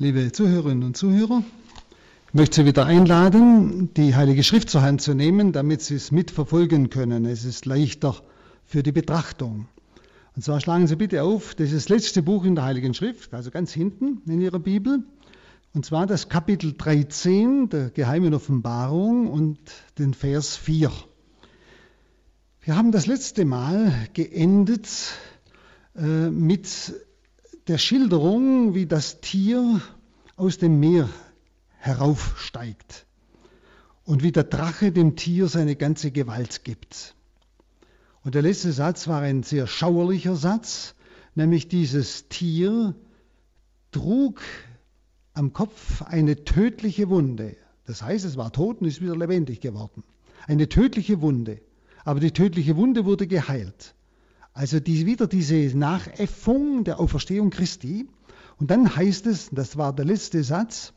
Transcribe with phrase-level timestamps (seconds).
[0.00, 1.44] liebe Zuhörerinnen und Zuhörer.
[2.28, 6.10] Ich möchte Sie wieder einladen, die Heilige Schrift zur Hand zu nehmen, damit Sie es
[6.10, 7.26] mitverfolgen können.
[7.26, 8.16] Es ist leichter
[8.64, 9.68] für die Betrachtung.
[10.34, 13.34] Und zwar schlagen Sie bitte auf, das ist das letzte Buch in der Heiligen Schrift,
[13.34, 15.02] also ganz hinten in Ihrer Bibel.
[15.74, 19.58] Und zwar das Kapitel 13 der geheimen Offenbarung und
[19.98, 20.90] den Vers 4.
[22.62, 24.88] Wir haben das letzte Mal geendet
[25.94, 26.94] äh, mit
[27.70, 29.80] der Schilderung, wie das Tier
[30.34, 31.08] aus dem Meer
[31.78, 33.06] heraufsteigt
[34.04, 37.14] und wie der Drache dem Tier seine ganze Gewalt gibt.
[38.24, 40.96] Und der letzte Satz war ein sehr schauerlicher Satz,
[41.36, 42.96] nämlich dieses Tier
[43.92, 44.40] trug
[45.32, 47.56] am Kopf eine tödliche Wunde.
[47.86, 50.02] Das heißt, es war tot und ist wieder lebendig geworden.
[50.48, 51.60] Eine tödliche Wunde.
[52.04, 53.94] Aber die tödliche Wunde wurde geheilt.
[54.52, 58.08] Also die, wieder diese Nachäffung der Auferstehung Christi.
[58.58, 60.92] Und dann heißt es, das war der letzte Satz,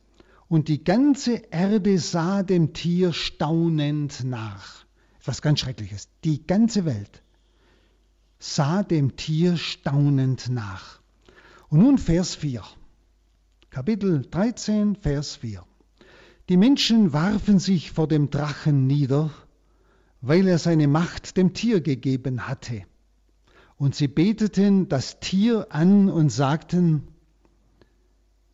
[0.50, 4.86] und die ganze Erde sah dem Tier staunend nach.
[5.20, 6.10] Etwas ganz Schreckliches.
[6.24, 7.24] Die ganze Welt
[8.40, 11.00] sah dem Tier staunend nach.
[11.70, 12.62] Und nun Vers 4.
[13.70, 15.66] Kapitel 13, Vers 4.
[16.50, 19.32] Die Menschen warfen sich vor dem Drachen nieder,
[20.22, 22.84] weil er seine Macht dem Tier gegeben hatte.
[23.78, 27.08] Und sie beteten das Tier an und sagten,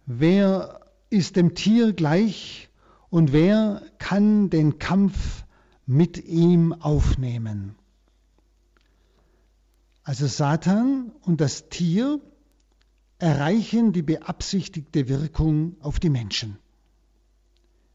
[0.06, 2.70] wer ist dem Tier gleich
[3.10, 5.46] und wer kann den Kampf
[5.86, 7.76] mit ihm aufnehmen?
[10.04, 12.20] Also Satan und das Tier
[13.20, 16.58] erreichen die beabsichtigte Wirkung auf die Menschen.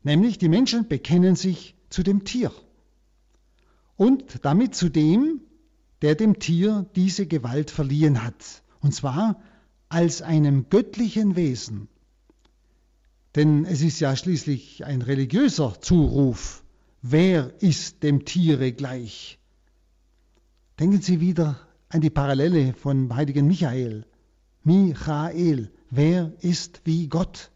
[0.02, 2.52] Nämlich die Menschen bekennen sich zu dem Tier
[3.97, 5.41] und damit zu dem,
[6.05, 9.41] der dem Tier diese Gewalt verliehen hat, und zwar
[9.88, 11.88] als einem göttlichen Wesen.
[13.34, 16.62] Denn es ist ja schließlich ein religiöser Zuruf.
[17.00, 19.39] Wer ist dem Tiere gleich?
[20.79, 21.58] Denken Sie wieder
[21.89, 24.05] an die Parallele von heiligen Michael.
[24.62, 27.50] Michael, wer ist wie Gott?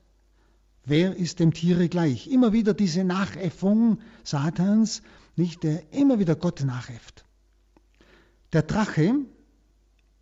[0.87, 2.29] Wer ist dem Tiere gleich?
[2.29, 5.03] Immer wieder diese Nachäffung Satans,
[5.37, 7.28] nicht der immer wieder Gott nachäfft.
[8.55, 9.15] Der Drache,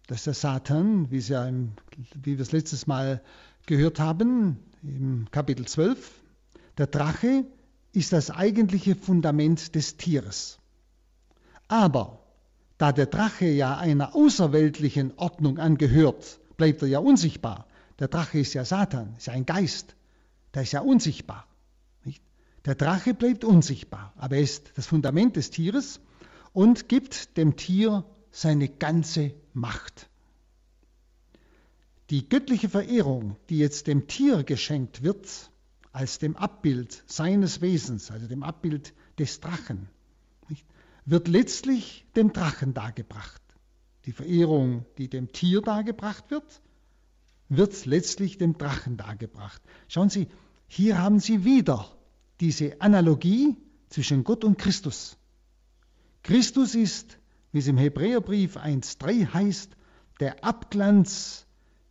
[0.09, 1.75] das ist der Satan, wie, ja im,
[2.15, 3.23] wie wir es letztes Mal
[3.67, 6.11] gehört haben, im Kapitel 12,
[6.77, 7.45] der Drache
[7.93, 10.59] ist das eigentliche Fundament des Tieres.
[11.69, 12.19] Aber
[12.79, 17.69] da der Drache ja einer außerweltlichen Ordnung angehört, bleibt er ja unsichtbar.
[18.01, 19.95] Der Drache ist ja Satan, ist ja ein Geist,
[20.53, 21.47] der ist ja unsichtbar.
[22.05, 22.25] Nicht?
[22.65, 26.01] Der Drache bleibt unsichtbar, aber er ist das Fundament des Tieres
[26.53, 28.05] und gibt dem Tier
[28.37, 30.11] seine ganze Macht.
[32.11, 35.51] Die göttliche Verehrung, die jetzt dem Tier geschenkt wird,
[35.91, 39.89] als dem Abbild seines Wesens, also dem Abbild des Drachen,
[41.07, 43.41] wird letztlich dem Drachen dargebracht.
[44.05, 46.61] Die Verehrung, die dem Tier dargebracht wird,
[47.49, 49.63] wird letztlich dem Drachen dargebracht.
[49.89, 50.29] Schauen Sie,
[50.69, 51.97] hier haben Sie wieder
[52.41, 53.57] diese Analogie
[53.89, 55.17] zwischen Gott und Christus.
[56.23, 57.19] Christus ist
[57.57, 59.71] wie es im Hebräerbrief 1.3 heißt,
[60.21, 61.47] der Abglanz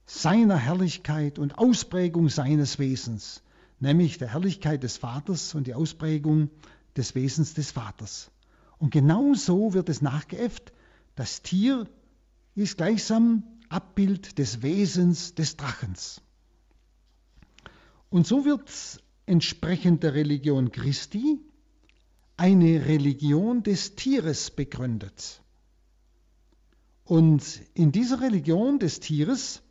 [0.05, 3.41] seiner Herrlichkeit und Ausprägung seines Wesens,
[3.79, 6.51] nämlich der Herrlichkeit des Vaters und die Ausprägung
[6.95, 8.29] des Wesens des Vaters.
[8.77, 10.71] Und genau so wird es nachgeäfft.
[11.15, 11.89] Das Tier
[12.53, 16.21] ist gleichsam Abbild des Wesens des Drachens.
[18.11, 18.69] Und so wird
[19.25, 21.39] entsprechend der Religion Christi
[22.37, 25.41] eine Religion des Tieres begründet.
[27.05, 29.61] Und in dieser Religion des Tieres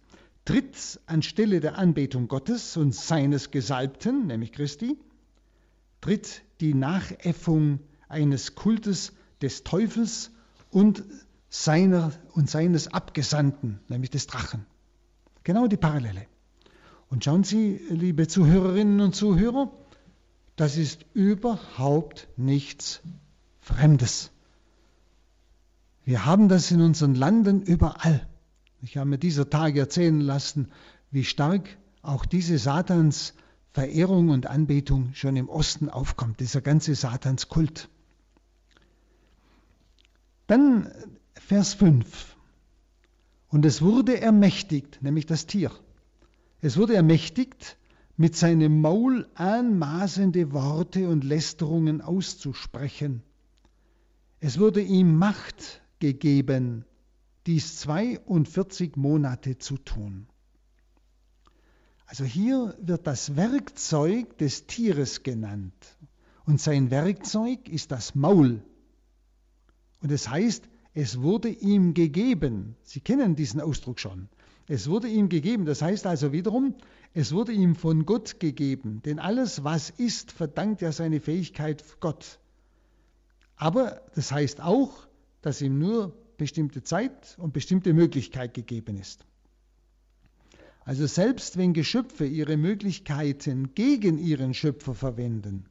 [0.45, 4.97] tritt anstelle der Anbetung Gottes und seines Gesalbten, nämlich Christi,
[6.01, 9.13] tritt die Nachäffung eines Kultes
[9.43, 10.31] des Teufels
[10.71, 11.03] und
[11.49, 14.65] seiner und seines Abgesandten, nämlich des Drachen.
[15.43, 16.27] Genau die Parallele.
[17.11, 19.73] Und schauen Sie, liebe Zuhörerinnen und Zuhörer,
[20.57, 23.01] das ist überhaupt nichts
[23.59, 24.31] Fremdes.
[26.05, 28.29] Wir haben das in unseren Landen überall.
[28.83, 30.71] Ich habe mir dieser Tage erzählen lassen,
[31.11, 33.35] wie stark auch diese Satans
[33.73, 37.89] Verehrung und Anbetung schon im Osten aufkommt, dieser ganze Satanskult.
[40.47, 40.93] Dann
[41.33, 42.37] Vers 5.
[43.49, 45.73] Und es wurde ermächtigt, nämlich das Tier.
[46.61, 47.79] Es wurde ermächtigt,
[48.17, 53.23] mit seinem Maul anmaßende Worte und Lästerungen auszusprechen.
[54.39, 56.85] Es wurde ihm Macht gegeben,
[57.47, 60.27] dies 42 Monate zu tun.
[62.07, 65.75] Also hier wird das Werkzeug des Tieres genannt.
[66.45, 68.63] Und sein Werkzeug ist das Maul.
[70.01, 72.77] Und es das heißt, es wurde ihm gegeben.
[72.83, 74.29] Sie kennen diesen Ausdruck schon.
[74.69, 75.65] Es wurde ihm gegeben.
[75.65, 76.75] Das heißt also wiederum,
[77.15, 79.03] es wurde ihm von Gott gegeben.
[79.05, 82.39] Denn alles, was ist, verdankt ja seine Fähigkeit Gott.
[83.57, 85.09] Aber das heißt auch,
[85.45, 89.27] dass ihm nur bestimmte Zeit und bestimmte Möglichkeit gegeben ist.
[90.87, 95.67] Also selbst wenn Geschöpfe ihre Möglichkeiten gegen ihren Schöpfer verwenden,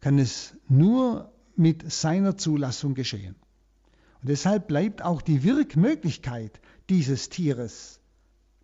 [0.00, 3.34] kann es nur mit seiner Zulassung geschehen.
[4.22, 6.58] Und deshalb bleibt auch die Wirkmöglichkeit
[6.88, 8.00] dieses Tieres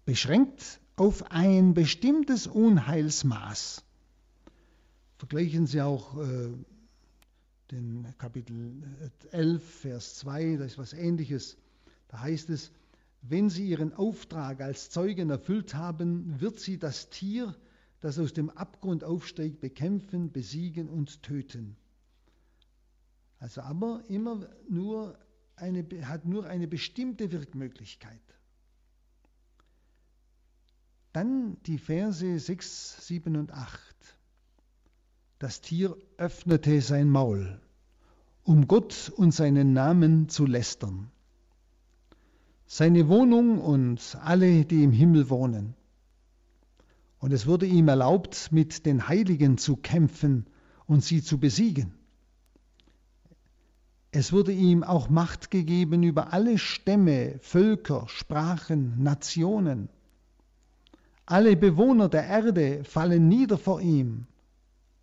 [0.06, 3.85] beschränkt auf ein bestimmtes Unheilsmaß.
[5.19, 6.49] Vergleichen Sie auch äh,
[7.70, 8.82] den Kapitel
[9.32, 11.56] 11, Vers 2, da ist was ähnliches.
[12.08, 12.70] Da heißt es,
[13.22, 17.56] wenn sie ihren Auftrag als Zeugen erfüllt haben, wird sie das Tier,
[18.00, 21.76] das aus dem Abgrund aufsteigt, bekämpfen, besiegen und töten.
[23.38, 25.19] Also aber immer nur
[25.56, 28.20] eine, hat nur eine bestimmte Wirkmöglichkeit.
[31.12, 33.94] Dann die Verse 6, 7 und 8.
[35.44, 37.61] Das Tier öffnete sein Maul,
[38.44, 41.11] um Gott und seinen Namen zu lästern
[42.67, 45.75] seine Wohnung und alle, die im Himmel wohnen.
[47.19, 50.46] Und es wurde ihm erlaubt, mit den Heiligen zu kämpfen
[50.87, 51.93] und sie zu besiegen.
[54.12, 59.90] Es wurde ihm auch Macht gegeben über alle Stämme, Völker, Sprachen, Nationen.
[61.26, 64.26] Alle Bewohner der Erde fallen nieder vor ihm,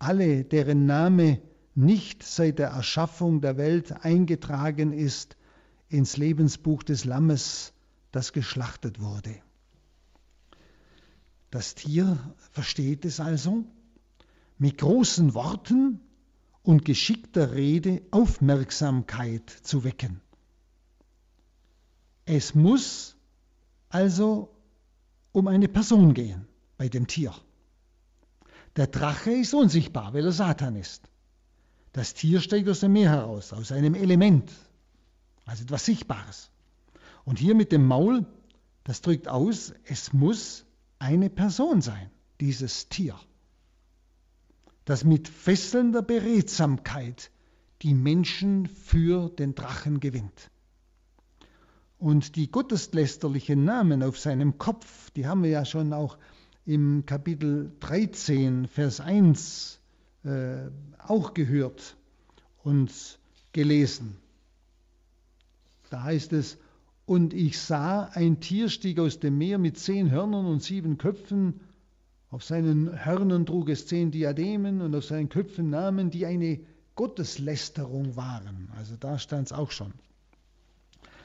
[0.02, 1.40] alle, deren Name
[1.74, 5.36] nicht seit der Erschaffung der Welt eingetragen ist
[5.88, 7.72] ins Lebensbuch des Lammes,
[8.10, 9.34] das geschlachtet wurde.
[11.50, 12.18] Das Tier
[12.50, 13.64] versteht es also,
[14.58, 16.00] mit großen Worten
[16.62, 20.20] und geschickter Rede Aufmerksamkeit zu wecken.
[22.24, 23.16] Es muss
[23.88, 24.54] also
[25.32, 26.46] um eine Person gehen
[26.76, 27.34] bei dem Tier.
[28.76, 31.08] Der Drache ist unsichtbar, weil er Satan ist.
[31.92, 34.50] Das Tier steigt aus dem Meer heraus, aus einem Element,
[35.44, 36.50] also etwas Sichtbares.
[37.24, 38.24] Und hier mit dem Maul,
[38.84, 40.64] das drückt aus, es muss
[40.98, 42.10] eine Person sein,
[42.40, 43.18] dieses Tier,
[44.86, 47.30] das mit fesselnder Beredsamkeit
[47.82, 50.50] die Menschen für den Drachen gewinnt.
[51.98, 56.18] Und die gotteslästerlichen Namen auf seinem Kopf, die haben wir ja schon auch
[56.64, 59.80] im Kapitel 13, Vers 1
[60.24, 60.68] äh,
[60.98, 61.96] auch gehört
[62.62, 63.18] und
[63.52, 64.16] gelesen.
[65.90, 66.58] Da heißt es,
[67.04, 71.60] und ich sah, ein Tier stieg aus dem Meer mit zehn Hörnern und sieben Köpfen.
[72.30, 76.60] Auf seinen Hörnern trug es zehn Diademen und auf seinen Köpfen Namen, die eine
[76.94, 78.70] Gotteslästerung waren.
[78.76, 79.92] Also da stand es auch schon.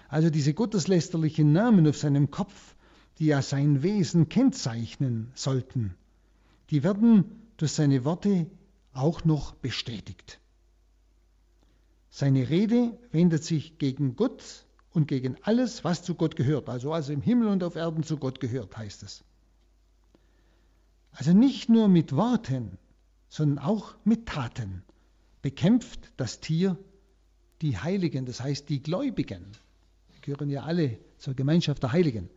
[0.09, 2.75] Also diese gotteslästerlichen Namen auf seinem Kopf,
[3.19, 5.95] die ja sein Wesen kennzeichnen sollten,
[6.69, 7.25] die werden
[7.57, 8.47] durch seine Worte
[8.93, 10.39] auch noch bestätigt.
[12.09, 16.69] Seine Rede wendet sich gegen Gott und gegen alles, was zu Gott gehört.
[16.69, 19.23] Also, also im Himmel und auf Erden zu Gott gehört, heißt es.
[21.11, 22.77] Also nicht nur mit Worten,
[23.29, 24.83] sondern auch mit Taten
[25.41, 26.77] bekämpft das Tier
[27.61, 29.45] die Heiligen, das heißt die Gläubigen.
[30.15, 32.29] Die gehören ja alle zur Gemeinschaft der Heiligen.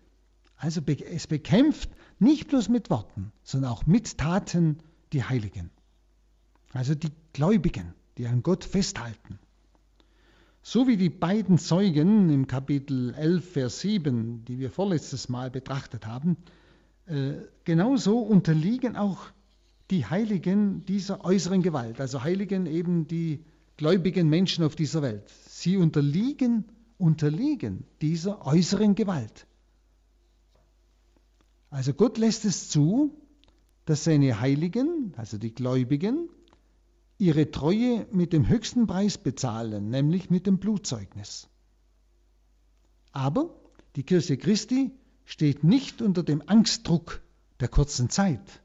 [0.60, 1.88] Also es bekämpft
[2.18, 4.78] nicht bloß mit Worten, sondern auch mit Taten
[5.14, 5.70] die Heiligen.
[6.74, 9.38] Also die Gläubigen, die an Gott festhalten.
[10.62, 16.06] So wie die beiden Zeugen im Kapitel 11, Vers 7, die wir vorletztes Mal betrachtet
[16.06, 16.36] haben,
[17.06, 17.32] äh,
[17.64, 19.30] genauso unterliegen auch
[19.90, 23.42] die Heiligen dieser äußeren Gewalt, also Heiligen eben die
[23.78, 25.26] gläubigen Menschen auf dieser Welt.
[25.48, 26.66] Sie unterliegen,
[26.98, 29.46] unterliegen dieser äußeren Gewalt.
[31.70, 33.16] Also Gott lässt es zu,
[33.84, 36.28] dass seine Heiligen, also die Gläubigen,
[37.18, 41.48] ihre Treue mit dem höchsten Preis bezahlen, nämlich mit dem Blutzeugnis.
[43.12, 43.54] Aber
[43.96, 44.90] die Kirche Christi
[45.24, 47.22] steht nicht unter dem Angstdruck
[47.60, 48.62] der kurzen Zeit,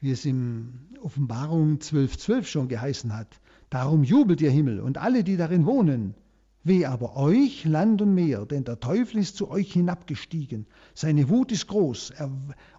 [0.00, 3.40] wie es in Offenbarung 12.12 12 schon geheißen hat.
[3.70, 6.14] Darum jubelt ihr Himmel und alle, die darin wohnen.
[6.68, 10.66] Weh aber euch, Land und Meer, denn der Teufel ist zu euch hinabgestiegen.
[10.94, 12.12] Seine Wut ist groß,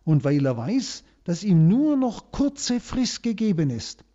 [0.04, 4.06] und weil er weiß, dass ihm nur noch kurze Frist gegeben ist,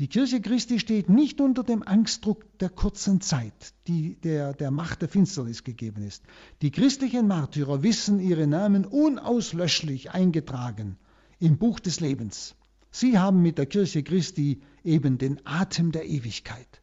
[0.00, 5.02] Die Kirche Christi steht nicht unter dem Angstdruck der kurzen Zeit, die der, der Macht
[5.02, 6.22] der Finsternis gegeben ist.
[6.62, 10.96] Die christlichen Märtyrer wissen ihre Namen unauslöschlich eingetragen
[11.38, 12.54] im Buch des Lebens.
[12.90, 16.79] Sie haben mit der Kirche Christi eben den Atem der Ewigkeit.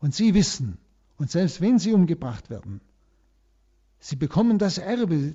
[0.00, 0.78] Und sie wissen,
[1.16, 2.80] und selbst wenn sie umgebracht werden,
[3.98, 5.34] sie bekommen das Erbe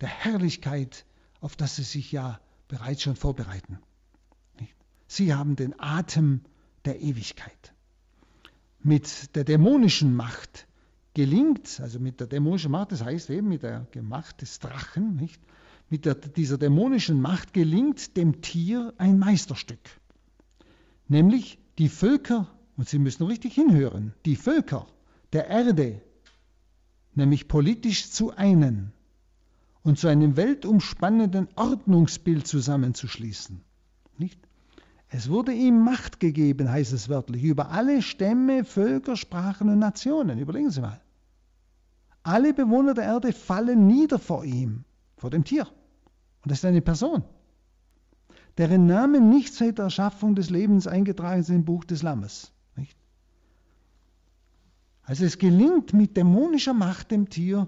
[0.00, 1.04] der Herrlichkeit,
[1.40, 3.78] auf das sie sich ja bereits schon vorbereiten.
[5.06, 6.42] Sie haben den Atem
[6.84, 7.74] der Ewigkeit.
[8.80, 10.66] Mit der dämonischen Macht
[11.14, 15.42] gelingt, also mit der dämonischen Macht, das heißt eben mit der Macht des Drachen, nicht?
[15.90, 19.80] mit der, dieser dämonischen Macht gelingt dem Tier ein Meisterstück.
[21.08, 22.46] Nämlich die Völker,
[22.78, 24.86] und Sie müssen richtig hinhören, die Völker
[25.32, 26.00] der Erde,
[27.12, 28.92] nämlich politisch zu einen
[29.82, 33.60] und zu einem weltumspannenden Ordnungsbild zusammenzuschließen.
[34.16, 34.38] Nicht?
[35.08, 40.38] Es wurde ihm Macht gegeben, heißt es wörtlich, über alle Stämme, Völker, Sprachen und Nationen.
[40.38, 41.00] Überlegen Sie mal.
[42.22, 44.84] Alle Bewohner der Erde fallen nieder vor ihm,
[45.16, 45.66] vor dem Tier.
[46.42, 47.24] Und das ist eine Person,
[48.56, 52.52] deren Namen nicht seit der Erschaffung des Lebens eingetragen ist im Buch des Lammes.
[55.08, 57.66] Also es gelingt mit dämonischer Macht dem Tier,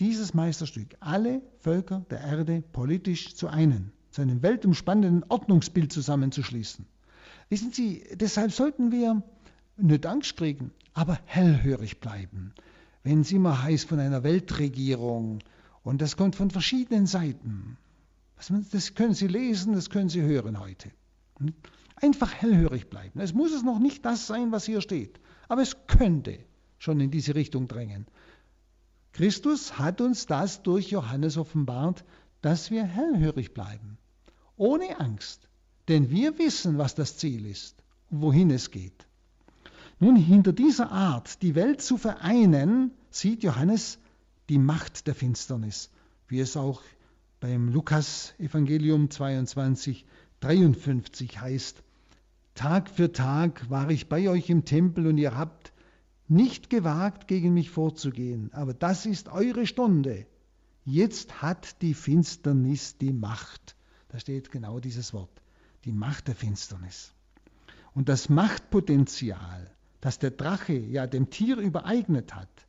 [0.00, 6.86] dieses Meisterstück, alle Völker der Erde politisch zu einen zu einem weltumspannenden Ordnungsbild zusammenzuschließen.
[7.50, 9.22] Wissen Sie, deshalb sollten wir
[9.76, 12.54] nicht Angst kriegen, aber hellhörig bleiben.
[13.02, 15.40] Wenn es immer heißt von einer Weltregierung
[15.82, 17.76] und das kommt von verschiedenen Seiten.
[18.72, 20.90] Das können Sie lesen, das können Sie hören heute.
[21.96, 23.20] Einfach hellhörig bleiben.
[23.20, 26.38] Es muss es noch nicht das sein, was hier steht, aber es könnte
[26.78, 28.06] schon in diese Richtung drängen.
[29.12, 32.04] Christus hat uns das durch Johannes offenbart,
[32.40, 33.98] dass wir hellhörig bleiben,
[34.56, 35.48] ohne Angst,
[35.88, 39.06] denn wir wissen, was das Ziel ist und wohin es geht.
[39.98, 43.98] Nun, hinter dieser Art, die Welt zu vereinen, sieht Johannes
[44.48, 45.90] die Macht der Finsternis,
[46.28, 46.82] wie es auch
[47.40, 50.04] beim Lukas Evangelium 22,
[50.40, 51.82] 53 heißt.
[52.58, 55.72] Tag für Tag war ich bei euch im Tempel und ihr habt
[56.26, 60.26] nicht gewagt, gegen mich vorzugehen, aber das ist eure Stunde,
[60.90, 63.76] Jetzt hat die Finsternis die Macht.
[64.08, 65.42] Da steht genau dieses Wort.
[65.84, 67.12] Die Macht der Finsternis.
[67.92, 72.66] Und das Machtpotenzial, das der Drache ja dem Tier übereignet hat,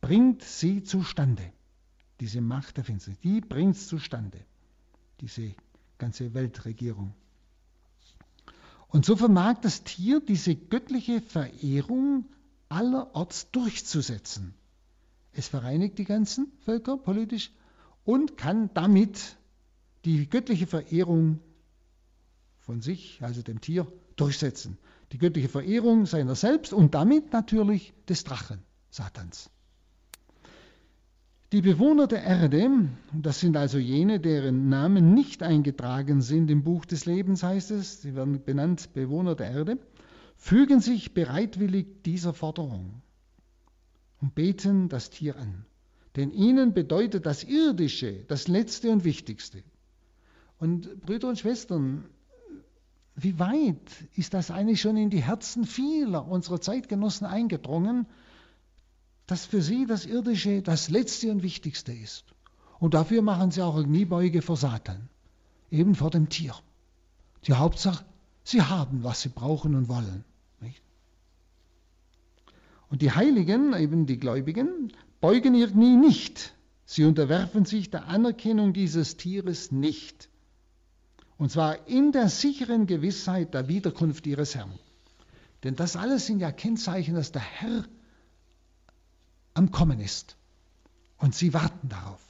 [0.00, 1.52] bringt sie zustande.
[2.18, 4.38] Diese Macht der Finsternis, die bringt es zustande.
[5.20, 5.54] Diese
[5.98, 7.12] ganze Weltregierung.
[8.92, 12.26] Und so vermag das Tier diese göttliche Verehrung
[12.68, 14.54] allerorts durchzusetzen.
[15.32, 17.50] Es vereinigt die ganzen Völker politisch
[18.04, 19.36] und kann damit
[20.04, 21.40] die göttliche Verehrung
[22.58, 24.76] von sich, also dem Tier, durchsetzen.
[25.12, 28.58] Die göttliche Verehrung seiner selbst und damit natürlich des Drachen,
[28.90, 29.48] Satans.
[31.52, 36.86] Die Bewohner der Erde, das sind also jene, deren Namen nicht eingetragen sind im Buch
[36.86, 39.78] des Lebens, heißt es, sie werden benannt Bewohner der Erde,
[40.34, 43.02] fügen sich bereitwillig dieser Forderung
[44.22, 45.66] und beten das Tier an.
[46.16, 49.62] Denn ihnen bedeutet das Irdische das Letzte und Wichtigste.
[50.58, 52.06] Und Brüder und Schwestern,
[53.14, 58.06] wie weit ist das eigentlich schon in die Herzen vieler unserer Zeitgenossen eingedrungen,
[59.32, 62.26] dass für sie das Irdische das Letzte und Wichtigste ist.
[62.78, 65.08] Und dafür machen sie auch Kniebeuge vor Satan,
[65.70, 66.54] eben vor dem Tier.
[67.46, 68.04] Die Hauptsache,
[68.44, 70.26] sie haben, was sie brauchen und wollen.
[72.90, 76.52] Und die Heiligen, eben die Gläubigen, beugen ihr Knie nicht.
[76.84, 80.28] Sie unterwerfen sich der Anerkennung dieses Tieres nicht.
[81.38, 84.78] Und zwar in der sicheren Gewissheit der Wiederkunft ihres Herrn.
[85.64, 87.86] Denn das alles sind ja Kennzeichen, dass der Herr
[89.54, 90.36] am Kommen ist.
[91.18, 92.20] Und sie warten darauf.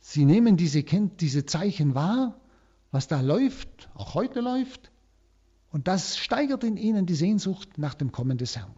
[0.00, 2.40] Sie nehmen diese, diese Zeichen wahr,
[2.90, 4.90] was da läuft, auch heute läuft.
[5.70, 8.74] Und das steigert in ihnen die Sehnsucht nach dem Kommen des Herrn.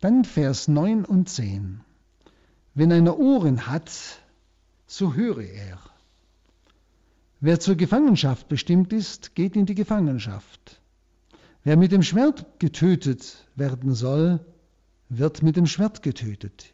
[0.00, 1.80] Dann Vers 9 und 10.
[2.74, 3.90] Wenn einer Ohren hat,
[4.86, 5.78] so höre er.
[7.40, 10.80] Wer zur Gefangenschaft bestimmt ist, geht in die Gefangenschaft.
[11.64, 14.44] Wer mit dem Schwert getötet werden soll,
[15.08, 16.72] wird mit dem Schwert getötet.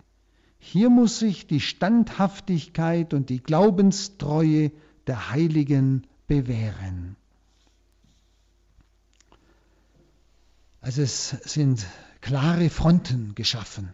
[0.59, 4.73] Hier muss sich die Standhaftigkeit und die Glaubenstreue
[5.07, 7.17] der Heiligen bewähren.
[10.81, 11.87] Also es sind
[12.21, 13.93] klare Fronten geschaffen.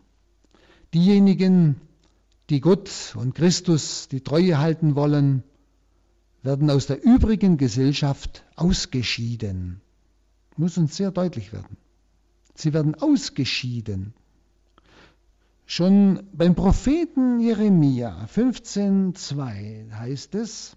[0.94, 1.80] Diejenigen,
[2.48, 5.44] die Gott und Christus die Treue halten wollen,
[6.42, 9.80] werden aus der übrigen Gesellschaft ausgeschieden.
[10.56, 11.76] Muss uns sehr deutlich werden.
[12.54, 14.14] Sie werden ausgeschieden.
[15.72, 20.76] Schon beim Propheten Jeremia 15,2 heißt es,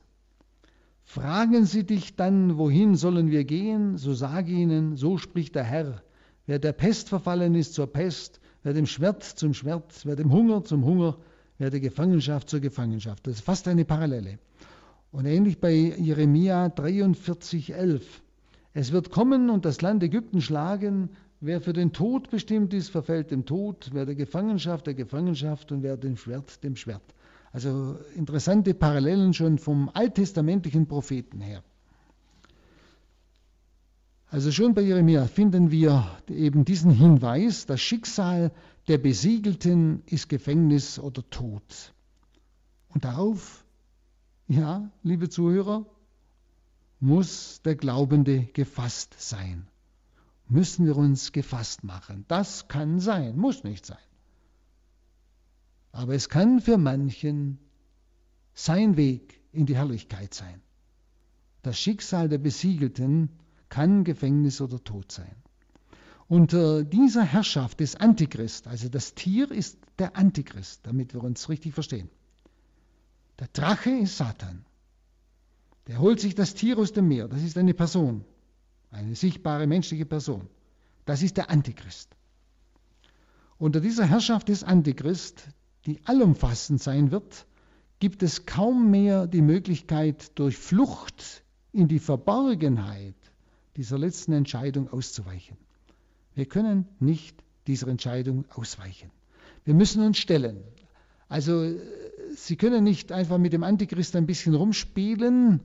[1.04, 3.98] Fragen sie dich dann, wohin sollen wir gehen?
[3.98, 6.04] So sage ihnen, so spricht der Herr.
[6.46, 10.64] Wer der Pest verfallen ist zur Pest, wer dem Schwert zum Schwert, wer dem Hunger
[10.64, 11.18] zum Hunger,
[11.58, 13.26] wer der Gefangenschaft zur Gefangenschaft.
[13.26, 14.38] Das ist fast eine Parallele.
[15.12, 18.02] Und ähnlich bei Jeremia 43,11.
[18.76, 21.10] Es wird kommen und das Land Ägypten schlagen.
[21.46, 23.90] Wer für den Tod bestimmt ist, verfällt dem Tod.
[23.92, 27.04] Wer der Gefangenschaft, der Gefangenschaft und wer dem Schwert, dem Schwert.
[27.52, 31.62] Also interessante Parallelen schon vom alttestamentlichen Propheten her.
[34.30, 38.54] Also schon bei Jeremia finden wir eben diesen Hinweis, das Schicksal
[38.88, 41.94] der Besiegelten ist Gefängnis oder Tod.
[42.88, 43.66] Und darauf,
[44.48, 45.86] ja, liebe Zuhörer,
[47.02, 49.68] muss der Glaubende gefasst sein.
[50.48, 52.26] Müssen wir uns gefasst machen.
[52.28, 53.98] Das kann sein, muss nicht sein.
[55.92, 57.60] Aber es kann für manchen
[58.54, 60.62] sein Weg in die Herrlichkeit sein.
[61.62, 63.30] Das Schicksal der Besiegelten
[63.70, 65.36] kann Gefängnis oder Tod sein.
[66.28, 71.74] Unter dieser Herrschaft des Antichrist, also das Tier ist der Antichrist, damit wir uns richtig
[71.74, 72.10] verstehen.
[73.40, 74.66] Der Drache ist Satan.
[75.88, 77.28] Der holt sich das Tier aus dem Meer.
[77.28, 78.26] Das ist eine Person,
[78.94, 80.48] eine sichtbare menschliche Person.
[81.06, 82.10] Das ist der Antichrist.
[83.58, 85.48] Unter dieser Herrschaft des Antichrist,
[85.86, 87.46] die allumfassend sein wird,
[88.00, 93.16] gibt es kaum mehr die Möglichkeit, durch Flucht in die Verborgenheit
[93.78, 95.58] dieser letzten Entscheidung auszuweichen.
[96.36, 99.10] Wir können nicht dieser Entscheidung ausweichen.
[99.66, 100.64] Wir müssen uns stellen.
[101.30, 101.74] Also
[102.36, 105.60] Sie können nicht einfach mit dem Antichrist ein bisschen rumspielen.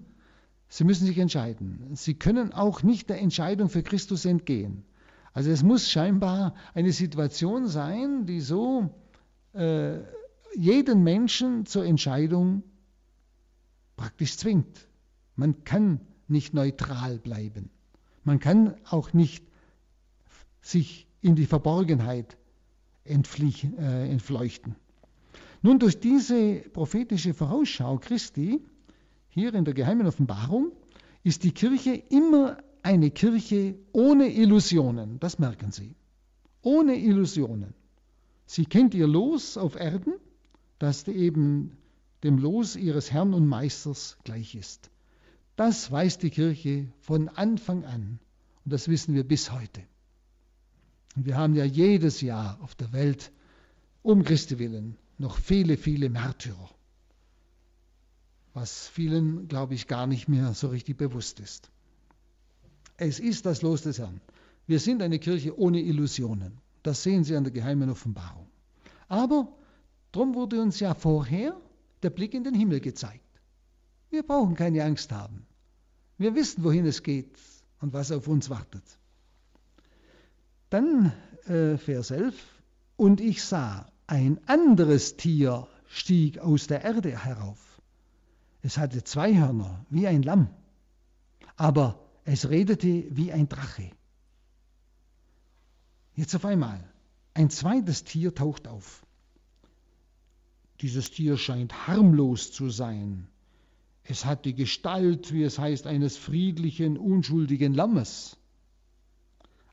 [0.68, 1.90] Sie müssen sich entscheiden.
[1.94, 4.84] Sie können auch nicht der Entscheidung für Christus entgehen.
[5.32, 8.90] Also es muss scheinbar eine Situation sein, die so
[9.54, 9.98] äh,
[10.54, 12.62] jeden Menschen zur Entscheidung
[13.96, 14.88] praktisch zwingt.
[15.36, 17.70] Man kann nicht neutral bleiben.
[18.24, 19.44] Man kann auch nicht
[20.60, 22.36] sich in die Verborgenheit
[23.04, 23.12] äh,
[24.10, 24.76] entfleuchten.
[25.62, 28.60] Nun, durch diese prophetische Vorausschau Christi,
[29.28, 30.72] hier in der geheimen Offenbarung,
[31.22, 35.20] ist die Kirche immer eine Kirche ohne Illusionen.
[35.20, 35.94] Das merken Sie.
[36.62, 37.74] Ohne Illusionen.
[38.46, 40.14] Sie kennt ihr Los auf Erden,
[40.78, 41.76] das eben
[42.22, 44.90] dem Los ihres Herrn und Meisters gleich ist.
[45.56, 48.20] Das weiß die Kirche von Anfang an
[48.64, 49.82] und das wissen wir bis heute.
[51.16, 53.32] Und wir haben ja jedes Jahr auf der Welt
[54.02, 56.70] um Christi willen noch viele, viele Märtyrer,
[58.60, 61.70] was vielen, glaube ich, gar nicht mehr so richtig bewusst ist.
[62.96, 64.20] Es ist das Los des Herrn.
[64.66, 66.58] Wir sind eine Kirche ohne Illusionen.
[66.82, 68.48] Das sehen Sie an der geheimen Offenbarung.
[69.06, 69.56] Aber
[70.10, 71.56] darum wurde uns ja vorher
[72.02, 73.40] der Blick in den Himmel gezeigt.
[74.10, 75.46] Wir brauchen keine Angst haben.
[76.16, 77.38] Wir wissen, wohin es geht
[77.80, 78.82] und was auf uns wartet.
[80.68, 81.12] Dann
[81.46, 82.34] äh, Vers 11.
[82.96, 87.67] Und ich sah, ein anderes Tier stieg aus der Erde herauf.
[88.62, 90.48] Es hatte zwei Hörner, wie ein Lamm,
[91.56, 93.90] aber es redete wie ein Drache.
[96.14, 96.82] Jetzt auf einmal,
[97.34, 99.06] ein zweites Tier taucht auf.
[100.80, 103.28] Dieses Tier scheint harmlos zu sein.
[104.04, 108.36] Es hat die Gestalt, wie es heißt, eines friedlichen, unschuldigen Lammes.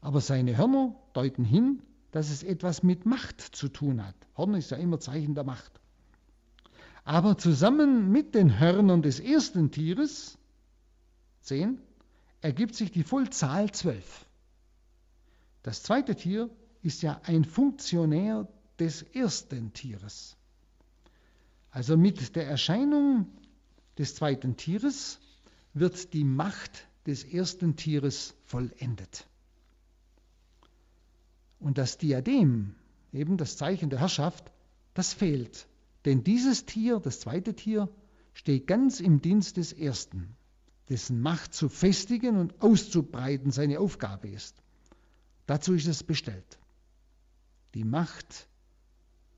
[0.02, 4.16] Aber seine Hörner deuten hin, dass es etwas mit Macht zu tun hat.
[4.38, 5.82] Horn ist ja immer Zeichen der Macht.
[7.06, 10.40] Aber zusammen mit den Hörnern des ersten Tieres,
[11.42, 11.80] zehn,
[12.42, 14.26] ergibt sich die Vollzahl zwölf.
[15.62, 16.50] Das zweite Tier
[16.82, 18.48] ist ja ein Funktionär
[18.80, 20.36] des ersten Tieres.
[21.70, 23.28] Also mit der Erscheinung
[24.00, 25.20] des zweiten Tieres
[25.74, 29.28] wird die Macht des ersten Tieres vollendet.
[31.60, 32.74] Und das Diadem,
[33.14, 34.52] eben das Zeichen der Herrschaft,
[34.96, 35.68] das fehlt.
[36.06, 37.90] Denn dieses Tier, das zweite Tier,
[38.34, 40.36] steht ganz im Dienst des ersten,
[40.90, 44.62] dessen Macht zu festigen und auszubreiten seine Aufgabe ist.
[45.48, 46.60] Dazu ist es bestellt.
[47.74, 48.48] Die Macht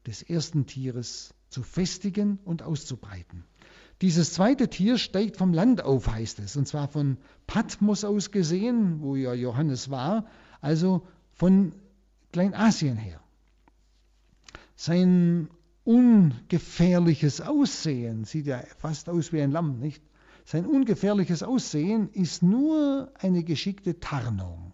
[0.05, 3.45] des ersten Tieres zu festigen und auszubreiten.
[4.01, 9.01] Dieses zweite Tier steigt vom Land auf, heißt es, und zwar von Patmos aus gesehen,
[9.01, 10.27] wo ja Johannes war,
[10.61, 11.73] also von
[12.31, 13.21] Kleinasien her.
[14.75, 15.49] Sein
[15.87, 20.03] ungefährliches Aussehen sieht ja fast aus wie ein Lamm, nicht?
[20.43, 24.73] Sein ungefährliches Aussehen ist nur eine geschickte Tarnung.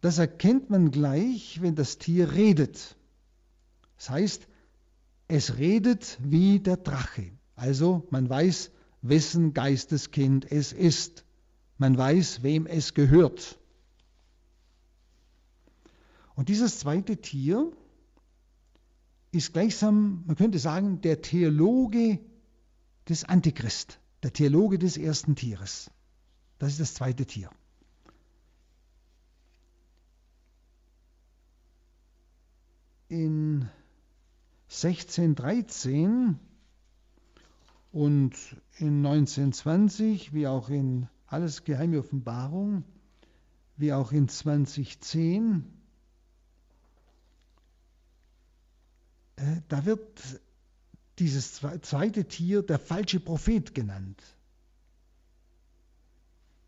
[0.00, 2.96] Das erkennt man gleich, wenn das Tier redet.
[3.96, 4.48] Das heißt,
[5.28, 7.30] es redet wie der Drache.
[7.56, 8.70] Also man weiß,
[9.02, 11.24] wessen Geisteskind es ist.
[11.76, 13.58] Man weiß, wem es gehört.
[16.34, 17.72] Und dieses zweite Tier
[19.30, 22.20] ist gleichsam, man könnte sagen, der Theologe
[23.08, 25.90] des Antichrist, der Theologe des ersten Tieres.
[26.58, 27.50] Das ist das zweite Tier.
[33.08, 33.68] In
[34.68, 36.38] 1613
[37.92, 38.34] und
[38.76, 42.84] in 1920, wie auch in Alles Geheime Offenbarung,
[43.76, 45.64] wie auch in 2010,
[49.68, 50.22] da wird
[51.18, 54.22] dieses zweite Tier der falsche Prophet genannt.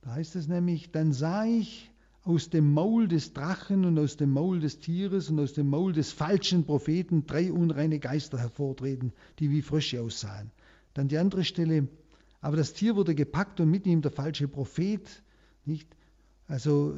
[0.02, 1.90] Da heißt es nämlich, dann sah ich
[2.22, 5.92] aus dem Maul des Drachen und aus dem Maul des Tieres und aus dem Maul
[5.92, 10.50] des falschen Propheten drei unreine Geister hervortreten, die wie Frösche aussahen.
[10.94, 11.88] Dann die andere Stelle,
[12.40, 15.22] aber das Tier wurde gepackt und mit ihm der falsche Prophet,
[15.64, 15.88] nicht?
[16.46, 16.96] Also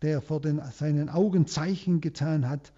[0.00, 2.72] der vor den, seinen Augen Zeichen getan hat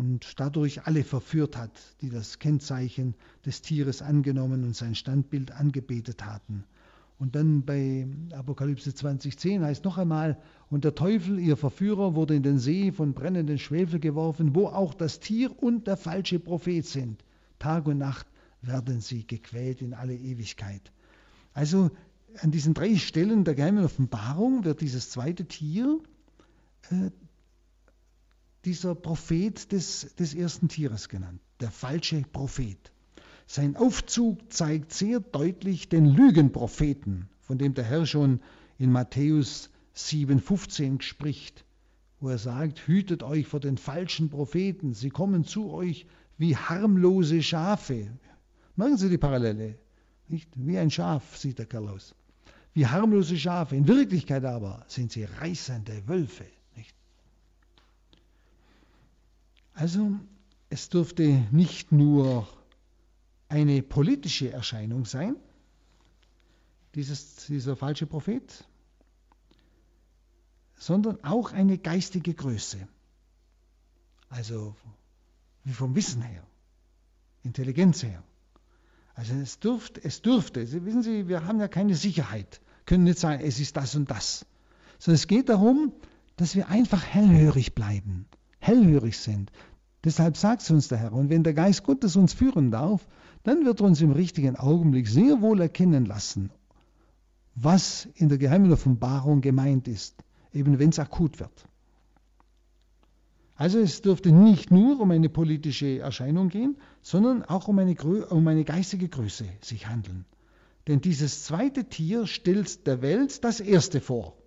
[0.00, 6.24] und dadurch alle verführt hat, die das Kennzeichen des Tieres angenommen und sein Standbild angebetet
[6.24, 6.64] hatten.
[7.18, 10.38] Und dann bei Apokalypse 2010 heißt noch einmal,
[10.70, 14.94] und der Teufel, ihr Verführer, wurde in den See von brennenden Schwefel geworfen, wo auch
[14.94, 17.22] das Tier und der falsche Prophet sind.
[17.58, 18.26] Tag und Nacht
[18.62, 20.92] werden sie gequält in alle Ewigkeit.
[21.52, 21.90] Also
[22.40, 25.98] an diesen drei Stellen der geheimen Offenbarung wird dieses zweite Tier
[26.90, 27.10] äh,
[28.64, 32.92] dieser Prophet des, des ersten Tieres genannt, der falsche Prophet.
[33.46, 38.40] Sein Aufzug zeigt sehr deutlich den Lügenpropheten, von dem der Herr schon
[38.78, 41.64] in Matthäus 7,15 spricht,
[42.20, 46.06] wo er sagt, hütet euch vor den falschen Propheten, sie kommen zu euch
[46.38, 48.08] wie harmlose Schafe.
[48.76, 49.78] Machen Sie die Parallele,
[50.28, 50.48] nicht?
[50.54, 52.14] Wie ein Schaf sieht der Kerl aus.
[52.72, 53.76] Wie harmlose Schafe.
[53.76, 56.46] In Wirklichkeit aber sind sie reißende Wölfe.
[56.76, 56.94] Nicht?
[59.80, 60.12] Also
[60.68, 62.46] es dürfte nicht nur
[63.48, 65.36] eine politische Erscheinung sein,
[66.94, 68.68] dieses, dieser falsche Prophet,
[70.76, 72.86] sondern auch eine geistige Größe.
[74.28, 74.76] Also
[75.64, 76.46] wie vom Wissen her,
[77.42, 78.22] Intelligenz her.
[79.14, 83.18] Also es dürfte, es dürfte, Sie wissen Sie, wir haben ja keine Sicherheit, können nicht
[83.18, 84.44] sagen, es ist das und das,
[84.98, 85.94] sondern es geht darum,
[86.36, 88.26] dass wir einfach hellhörig bleiben,
[88.58, 89.50] hellhörig sind.
[90.04, 91.12] Deshalb sagt es uns der Herr.
[91.12, 93.06] Und wenn der Geist Gottes uns führen darf,
[93.42, 96.50] dann wird er uns im richtigen Augenblick sehr wohl erkennen lassen,
[97.54, 101.66] was in der geheimen Offenbarung gemeint ist, eben wenn es akut wird.
[103.56, 107.94] Also es dürfte nicht nur um eine politische Erscheinung gehen, sondern auch um eine,
[108.30, 110.24] um eine geistige Größe sich handeln.
[110.86, 114.38] Denn dieses zweite Tier stellt der Welt das erste vor,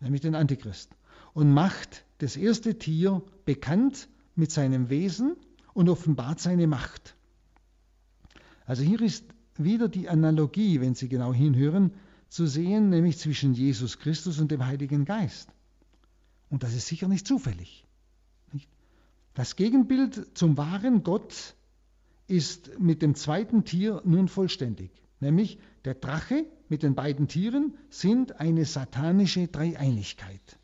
[0.00, 0.90] nämlich den Antichrist,
[1.32, 5.36] und macht das erste Tier bekannt mit seinem Wesen
[5.74, 7.16] und offenbart seine Macht.
[8.66, 9.24] Also hier ist
[9.56, 11.92] wieder die Analogie, wenn Sie genau hinhören,
[12.28, 15.48] zu sehen, nämlich zwischen Jesus Christus und dem Heiligen Geist.
[16.50, 17.86] Und das ist sicher nicht zufällig.
[19.34, 21.54] Das Gegenbild zum wahren Gott
[22.26, 28.40] ist mit dem zweiten Tier nun vollständig, nämlich der Drache mit den beiden Tieren sind
[28.40, 30.58] eine satanische Dreieinigkeit.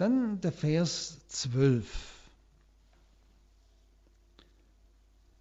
[0.00, 2.30] Dann der Vers 12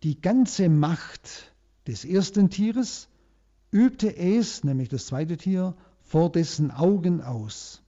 [0.04, 1.54] die ganze Macht
[1.88, 3.08] des ersten Tieres
[3.72, 7.82] übte es, nämlich das zweite Tier, vor dessen Augen aus.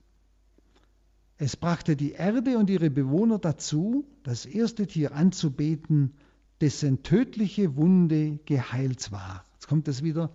[1.36, 6.14] Es brachte die Erde und ihre Bewohner dazu, das erste Tier anzubeten,
[6.62, 9.44] dessen tödliche Wunde geheilt war.
[9.56, 10.32] Jetzt kommt das wieder,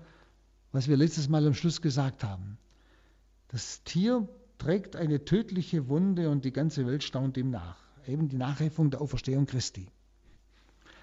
[0.70, 2.58] was wir letztes Mal am Schluss gesagt haben.
[3.48, 7.78] Das Tier trägt eine tödliche Wunde und die ganze Welt staunt ihm nach.
[8.06, 9.88] Eben die Nachäffung der Auferstehung Christi.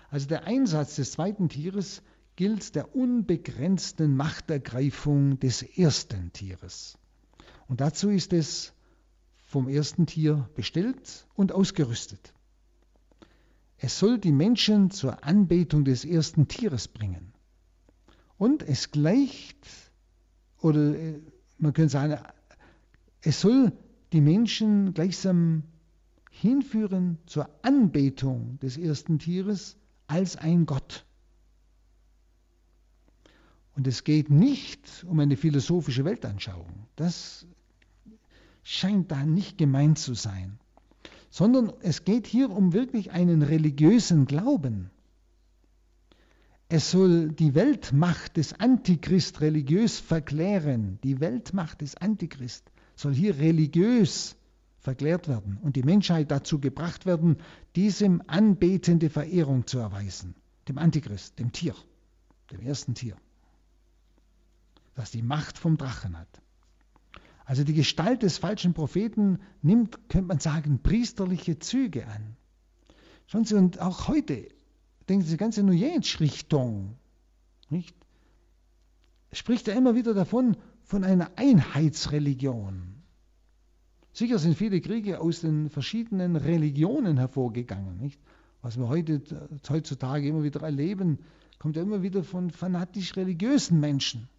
[0.09, 2.01] Also der Einsatz des zweiten Tieres
[2.35, 6.97] gilt der unbegrenzten Machtergreifung des ersten Tieres.
[7.67, 8.73] Und dazu ist es
[9.43, 12.33] vom ersten Tier bestellt und ausgerüstet.
[13.77, 17.33] Es soll die Menschen zur Anbetung des ersten Tieres bringen.
[18.37, 19.67] Und es gleicht,
[20.61, 21.21] oder äh,
[21.57, 22.19] man könnte sagen,
[23.23, 23.71] es soll
[24.11, 25.63] die Menschen gleichsam
[26.29, 31.05] hinführen zur Anbetung des ersten Tieres als ein Gott.
[33.75, 36.87] Und es geht nicht um eine philosophische Weltanschauung.
[36.95, 37.47] Das
[38.61, 40.59] scheint da nicht gemeint zu sein.
[41.29, 44.91] Sondern es geht hier um wirklich einen religiösen Glauben.
[46.69, 50.99] Es soll die Weltmacht des Antichrist religiös verklären.
[51.03, 54.35] Die Weltmacht des Antichrist soll hier religiös
[54.79, 57.37] verklärt werden und die Menschheit dazu gebracht werden,
[57.75, 60.35] diesem anbetende Verehrung zu erweisen.
[60.67, 61.75] Dem Antichrist, dem Tier,
[62.51, 63.15] dem ersten Tier,
[64.95, 66.41] das die Macht vom Drachen hat.
[67.45, 72.37] Also die Gestalt des falschen Propheten nimmt, könnte man sagen, priesterliche Züge an.
[73.27, 74.47] Schauen Sie, und auch heute,
[75.09, 76.97] denken Sie, die ganze New Age-Richtung,
[77.69, 77.95] nicht?
[79.31, 80.57] Spricht er immer wieder davon,
[80.93, 83.01] von einer Einheitsreligion.
[84.11, 87.97] Sicher sind viele Kriege aus den verschiedenen Religionen hervorgegangen.
[87.97, 88.19] Nicht?
[88.61, 89.23] Was wir heute,
[89.69, 91.17] heutzutage immer wieder erleben,
[91.57, 94.29] kommt ja immer wieder von fanatisch religiösen Menschen.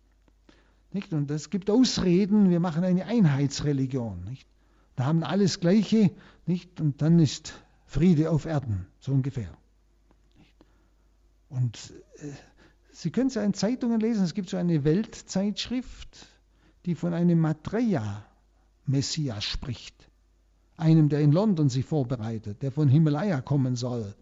[0.92, 1.12] Nicht?
[1.12, 4.22] Und es gibt Ausreden, wir machen eine Einheitsreligion.
[4.22, 4.46] Nicht?
[4.94, 6.12] Da haben alles Gleiche
[6.46, 6.80] nicht?
[6.80, 7.52] und dann ist
[7.84, 9.50] Friede auf Erden, so ungefähr.
[11.48, 12.30] Und äh,
[12.92, 16.28] Sie können es ja in Zeitungen lesen, es gibt so eine Weltzeitschrift,
[16.86, 20.08] die von einem Maitreya-Messias spricht.
[20.76, 24.14] Einem, der in London sich vorbereitet, der von Himalaya kommen soll.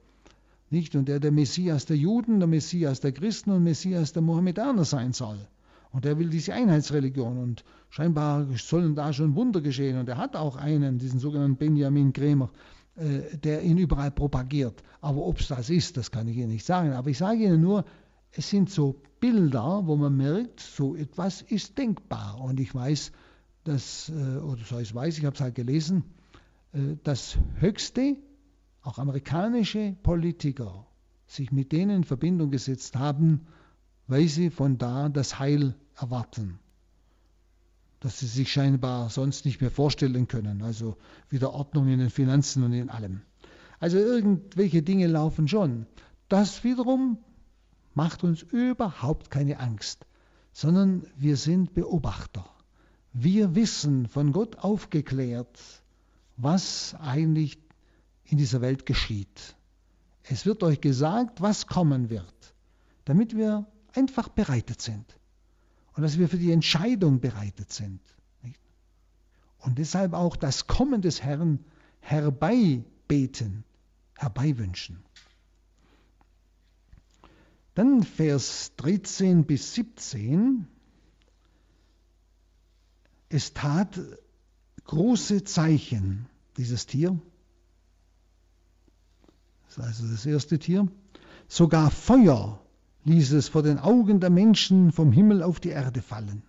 [0.70, 0.96] Nicht?
[0.96, 5.12] Und der der Messias der Juden, der Messias der Christen und Messias der Mohammedaner sein
[5.12, 5.38] soll.
[5.92, 9.98] Und er will diese Einheitsreligion und scheinbar sollen da schon Wunder geschehen.
[9.98, 12.50] Und er hat auch einen, diesen sogenannten Benjamin Krämer,
[12.96, 14.82] äh, der ihn überall propagiert.
[15.02, 16.92] Aber ob es das ist, das kann ich Ihnen nicht sagen.
[16.92, 17.84] Aber ich sage Ihnen nur,
[18.32, 22.40] es sind so Bilder, wo man merkt, so etwas ist denkbar.
[22.40, 23.12] Und ich weiß,
[23.64, 26.04] dass, äh, oder so ich weiß, ich habe es halt gelesen,
[26.72, 28.16] äh, dass höchste,
[28.82, 30.86] auch amerikanische Politiker
[31.26, 33.46] sich mit denen in Verbindung gesetzt haben,
[34.08, 36.58] weil sie von da das Heil erwarten.
[38.00, 40.62] Das sie sich scheinbar sonst nicht mehr vorstellen können.
[40.62, 40.96] Also
[41.28, 43.22] wieder Ordnung in den Finanzen und in allem.
[43.78, 45.86] Also irgendwelche Dinge laufen schon.
[46.28, 47.18] Das wiederum
[47.94, 50.06] macht uns überhaupt keine Angst,
[50.52, 52.48] sondern wir sind Beobachter.
[53.12, 55.58] Wir wissen von Gott aufgeklärt,
[56.36, 57.58] was eigentlich
[58.24, 59.56] in dieser Welt geschieht.
[60.22, 62.54] Es wird euch gesagt, was kommen wird,
[63.04, 65.04] damit wir einfach bereitet sind
[65.94, 68.00] und dass wir für die Entscheidung bereitet sind.
[69.58, 71.60] Und deshalb auch das Kommen des Herrn
[72.00, 73.64] herbeibeten,
[74.16, 75.04] herbeiwünschen.
[77.74, 80.66] Dann Vers 13 bis 17.
[83.28, 83.98] Es tat
[84.84, 86.26] große Zeichen,
[86.58, 87.18] dieses Tier.
[89.64, 90.86] Das ist also das erste Tier.
[91.48, 92.62] Sogar Feuer
[93.04, 96.42] ließ es vor den Augen der Menschen vom Himmel auf die Erde fallen.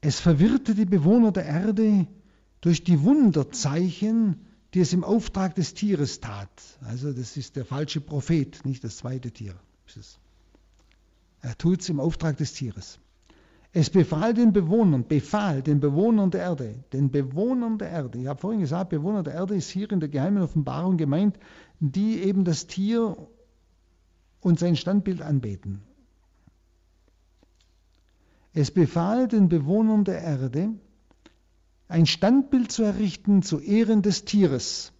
[0.00, 2.08] Es verwirrte die Bewohner der Erde
[2.60, 6.50] durch die Wunderzeichen, die es im Auftrag des Tieres tat.
[6.82, 9.54] Also das ist der falsche Prophet, nicht das zweite Tier.
[11.42, 12.98] Er tut es im Auftrag des Tieres.
[13.74, 18.18] Es befahl den Bewohnern, befahl den Bewohnern der Erde, den Bewohnern der Erde.
[18.18, 21.38] Ich habe vorhin gesagt, Bewohner der Erde ist hier in der geheimen Offenbarung gemeint,
[21.80, 23.16] die eben das Tier
[24.40, 25.82] und sein Standbild anbeten.
[28.52, 30.74] Es befahl den Bewohnern der Erde,
[31.92, 34.92] ein Standbild zu errichten zu Ehren des Tieres,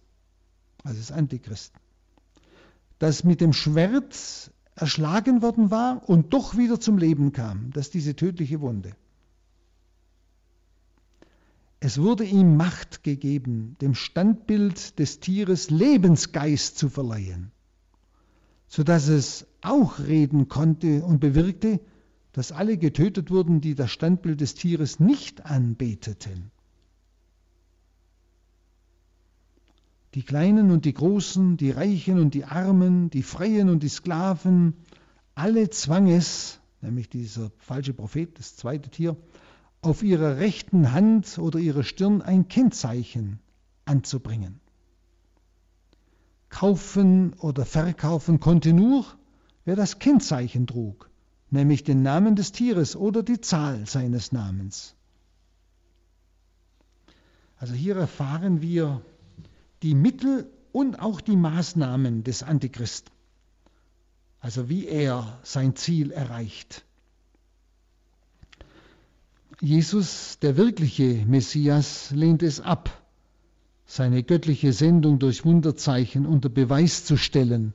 [0.83, 1.79] also des Antichristen,
[2.99, 7.95] das mit dem Schwert erschlagen worden war und doch wieder zum Leben kam, das ist
[7.95, 8.95] diese tödliche Wunde.
[11.79, 17.51] Es wurde ihm Macht gegeben, dem Standbild des Tieres Lebensgeist zu verleihen,
[18.67, 21.81] sodass es auch reden konnte und bewirkte,
[22.33, 26.52] dass alle getötet wurden, die das Standbild des Tieres nicht anbeteten.
[30.15, 34.75] Die Kleinen und die Großen, die Reichen und die Armen, die Freien und die Sklaven,
[35.35, 39.17] alle zwang es, nämlich dieser falsche Prophet, das zweite Tier,
[39.81, 43.39] auf ihrer rechten Hand oder ihrer Stirn ein Kennzeichen
[43.85, 44.59] anzubringen.
[46.49, 49.05] Kaufen oder verkaufen konnte nur,
[49.65, 51.09] wer das Kennzeichen trug,
[51.49, 54.95] nämlich den Namen des Tieres oder die Zahl seines Namens.
[57.57, 59.01] Also hier erfahren wir
[59.83, 63.13] die Mittel und auch die Maßnahmen des Antichristen.
[64.39, 66.83] Also wie er sein Ziel erreicht.
[69.61, 72.89] Jesus, der wirkliche Messias, lehnt es ab,
[73.85, 77.73] seine göttliche Sendung durch Wunderzeichen unter Beweis zu stellen,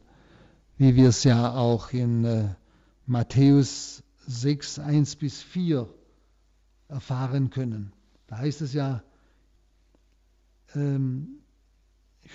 [0.76, 2.48] wie wir es ja auch in äh,
[3.06, 5.88] Matthäus 6, 1 bis 4
[6.88, 7.92] erfahren können.
[8.26, 9.02] Da heißt es ja,
[10.74, 11.38] ähm,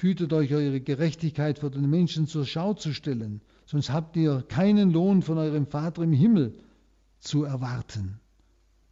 [0.01, 4.91] hütet euch eure Gerechtigkeit vor den Menschen zur Schau zu stellen, sonst habt ihr keinen
[4.91, 6.57] Lohn von eurem Vater im Himmel
[7.19, 8.19] zu erwarten.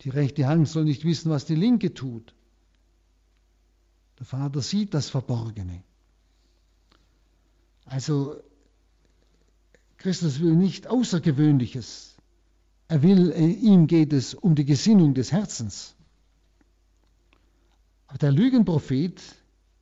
[0.02, 2.34] Die rechte Hand soll nicht wissen, was die linke tut.
[4.20, 5.84] Der Vater sieht das Verborgene.
[7.86, 8.40] Also
[9.98, 12.16] Christus will nicht Außergewöhnliches.
[12.88, 15.96] Er will, äh, ihm geht es um die Gesinnung des Herzens.
[18.08, 19.22] Aber der Lügenprophet,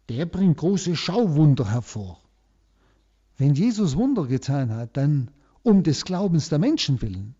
[0.09, 2.19] der bringt große Schauwunder hervor.
[3.37, 5.31] Wenn Jesus Wunder getan hat, dann
[5.63, 7.35] um des Glaubens der Menschen willen,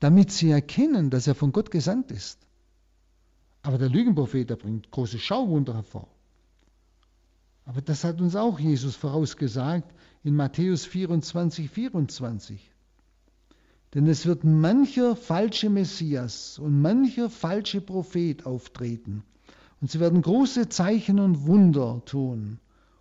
[0.00, 2.38] damit sie erkennen, dass er von Gott gesandt ist.
[3.62, 6.08] Aber der Lügenprophet, der bringt große Schauwunder hervor.
[7.64, 12.72] Aber das hat uns auch Jesus vorausgesagt in Matthäus 24, 24.
[13.94, 19.22] Denn es wird mancher falsche Messias und mancher falsche Prophet auftreten.
[19.82, 22.60] Und sie werden große Zeichen und Wunder tun,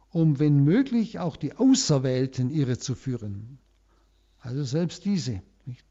[0.09, 3.59] um wenn möglich auch die Auserwählten irre zu führen.
[4.39, 5.43] Also selbst diese.
[5.67, 5.85] Nicht?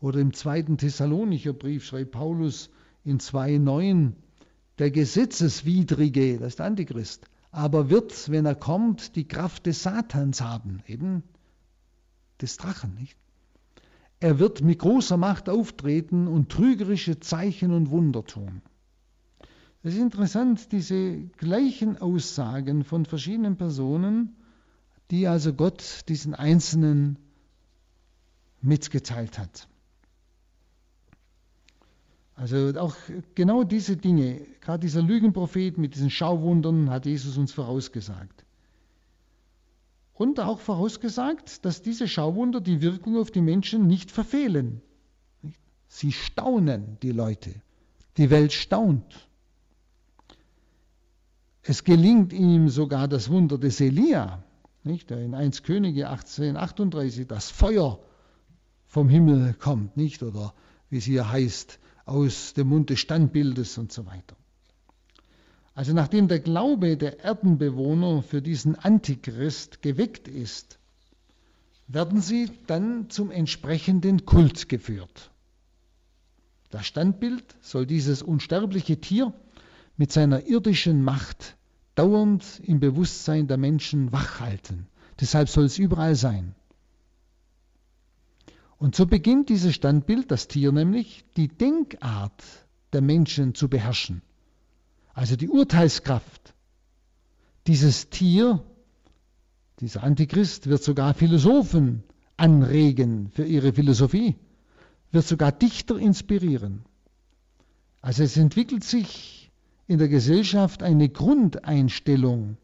[0.00, 2.70] Oder im zweiten Thessalonicher Brief schreibt Paulus
[3.04, 4.12] in 2,9,
[4.78, 10.40] der Gesetzeswidrige, das ist der Antichrist, aber wird, wenn er kommt, die Kraft des Satans
[10.40, 11.24] haben, eben
[12.40, 13.18] des Drachen, nicht?
[14.18, 18.62] Er wird mit großer Macht auftreten und trügerische Zeichen und Wunder tun.
[19.84, 24.36] Es ist interessant, diese gleichen Aussagen von verschiedenen Personen,
[25.10, 27.18] die also Gott diesen Einzelnen
[28.60, 29.68] mitgeteilt hat.
[32.34, 32.96] Also auch
[33.34, 38.44] genau diese Dinge, gerade dieser Lügenprophet mit diesen Schauwundern hat Jesus uns vorausgesagt.
[40.14, 44.80] Und auch vorausgesagt, dass diese Schauwunder die Wirkung auf die Menschen nicht verfehlen.
[45.88, 47.54] Sie staunen, die Leute.
[48.16, 49.28] Die Welt staunt.
[51.62, 54.42] Es gelingt ihm sogar das Wunder des Elia,
[54.82, 55.10] nicht?
[55.10, 58.00] der in 1 Könige 1838 das Feuer
[58.86, 60.22] vom Himmel kommt, nicht?
[60.24, 60.54] oder
[60.90, 64.36] wie es hier heißt, aus dem Mund des Standbildes und so weiter.
[65.74, 70.78] Also nachdem der Glaube der Erdenbewohner für diesen Antichrist geweckt ist,
[71.86, 75.30] werden sie dann zum entsprechenden Kult geführt.
[76.70, 79.32] Das Standbild soll dieses unsterbliche Tier
[79.96, 81.56] mit seiner irdischen Macht
[81.94, 84.86] dauernd im Bewusstsein der Menschen wachhalten.
[85.20, 86.54] Deshalb soll es überall sein.
[88.78, 92.42] Und so beginnt dieses Standbild, das Tier nämlich, die Denkart
[92.92, 94.22] der Menschen zu beherrschen.
[95.14, 96.54] Also die Urteilskraft.
[97.68, 98.60] Dieses Tier,
[99.78, 102.02] dieser Antichrist, wird sogar Philosophen
[102.36, 104.34] anregen für ihre Philosophie,
[105.12, 106.84] wird sogar Dichter inspirieren.
[108.00, 109.41] Also es entwickelt sich
[109.92, 112.56] in der Gesellschaft eine Grundeinstellung,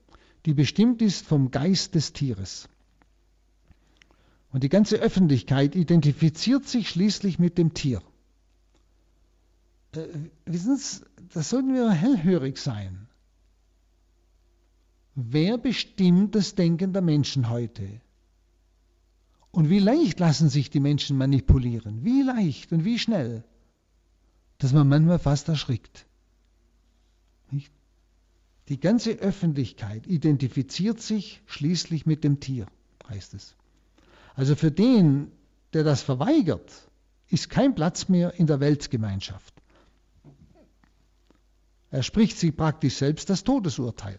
[0.46, 2.68] die bestimmt ist vom Geist des Tieres.
[4.50, 8.02] Und die ganze Öffentlichkeit identifiziert sich schließlich mit dem Tier.
[9.92, 10.06] Äh,
[10.46, 13.08] wissen Sie, da sollten wir hellhörig sein.
[15.14, 18.00] Wer bestimmt das Denken der Menschen heute?
[19.50, 22.04] Und wie leicht lassen sich die Menschen manipulieren?
[22.04, 23.44] Wie leicht und wie schnell,
[24.56, 26.07] dass man manchmal fast erschrickt.
[28.68, 32.66] Die ganze Öffentlichkeit identifiziert sich schließlich mit dem Tier,
[33.08, 33.54] heißt es.
[34.34, 35.32] Also für den,
[35.72, 36.70] der das verweigert,
[37.28, 39.54] ist kein Platz mehr in der Weltgemeinschaft.
[41.90, 44.18] Er spricht sich praktisch selbst das Todesurteil.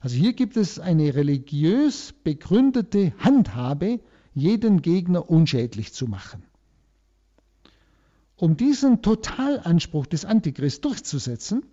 [0.00, 4.00] Also hier gibt es eine religiös begründete Handhabe,
[4.34, 6.42] jeden Gegner unschädlich zu machen.
[8.36, 11.64] Um diesen Totalanspruch des Antichrist durchzusetzen,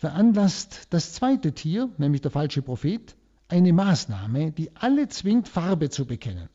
[0.00, 3.16] veranlasst das zweite Tier, nämlich der falsche Prophet,
[3.48, 6.48] eine Maßnahme, die alle zwingt, Farbe zu bekennen.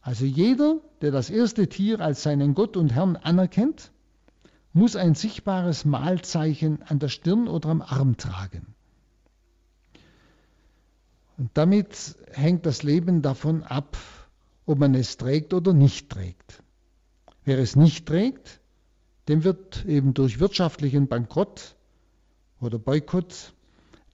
[0.00, 3.90] Also jeder, der das erste Tier als seinen Gott und Herrn anerkennt,
[4.72, 8.72] muss ein sichtbares Malzeichen an der Stirn oder am Arm tragen.
[11.38, 13.96] Und damit hängt das Leben davon ab,
[14.64, 16.62] ob man es trägt oder nicht trägt.
[17.44, 18.60] Wer es nicht trägt,
[19.26, 21.74] dem wird eben durch wirtschaftlichen Bankrott
[22.60, 23.52] oder Boykott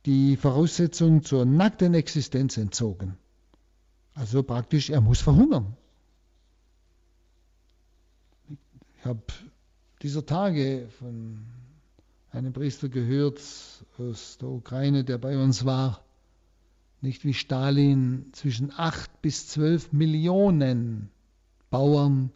[0.06, 3.16] die Voraussetzung zur nackten Existenz entzogen.
[4.14, 5.76] Also praktisch, er muss verhungern.
[8.98, 9.22] Ich habe
[10.02, 11.44] dieser Tage von
[12.30, 13.40] einem Priester gehört
[13.98, 16.04] aus der Ukraine, der bei uns war,
[17.00, 21.10] nicht wie Stalin zwischen 8 bis 12 Millionen
[21.70, 22.30] Bauern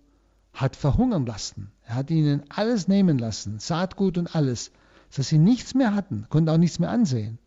[0.52, 1.70] hat verhungern lassen.
[1.84, 4.72] Er hat ihnen alles nehmen lassen, Saatgut und alles,
[5.14, 7.38] dass sie nichts mehr hatten, konnten auch nichts mehr ansehen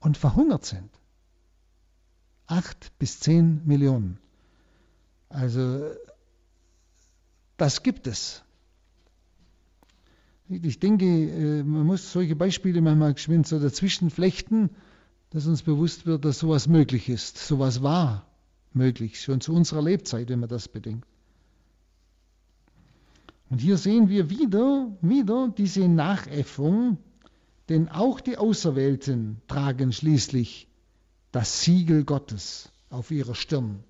[0.00, 0.90] und verhungert sind.
[2.46, 4.18] 8 bis 10 Millionen.
[5.28, 5.90] Also
[7.56, 8.42] das gibt es.
[10.48, 14.70] Ich denke, äh, man muss solche Beispiele manchmal geschwind so dazwischen flechten,
[15.30, 17.38] dass uns bewusst wird, dass sowas möglich ist.
[17.38, 18.26] Sowas war
[18.72, 21.08] möglich, schon zu unserer Lebzeit, wenn man das bedenkt.
[23.50, 26.98] Und hier sehen wir wieder, wieder diese Nachäffung,
[27.68, 30.68] denn auch die Auserwählten tragen schließlich
[31.32, 33.84] das Siegel Gottes auf ihrer Stirn.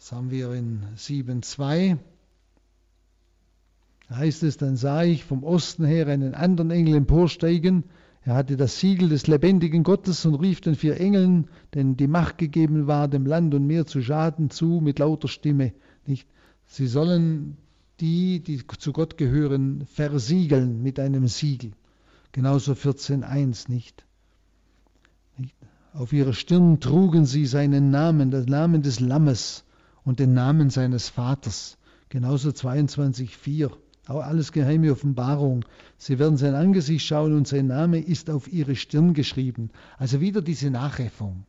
[0.00, 1.98] Das haben wir in 7.2.
[4.08, 7.84] Da heißt es, dann sah ich vom Osten her einen anderen Engel emporsteigen.
[8.22, 12.38] Er hatte das Siegel des lebendigen Gottes und rief den vier Engeln, denen die Macht
[12.38, 15.74] gegeben war, dem Land und Meer zu schaden, zu mit lauter Stimme.
[16.06, 16.26] Nicht?
[16.72, 17.56] Sie sollen
[17.98, 21.72] die, die zu Gott gehören, versiegeln mit einem Siegel.
[22.30, 24.04] Genauso 14.1 nicht?
[25.92, 29.64] Auf ihrer Stirn trugen sie seinen Namen, den Namen des Lammes
[30.04, 31.76] und den Namen seines Vaters.
[32.08, 33.72] Genauso 22.4.
[34.06, 35.64] Auch alles geheime Offenbarung.
[35.98, 39.70] Sie werden sein Angesicht schauen und sein Name ist auf ihre Stirn geschrieben.
[39.98, 41.46] Also wieder diese Nachäffung.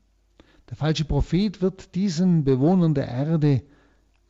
[0.71, 3.61] Der falsche Prophet wird diesen Bewohnern der Erde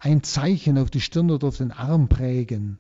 [0.02, 2.80] ein Zeichen auf die Stirn oder auf den Arm prägen.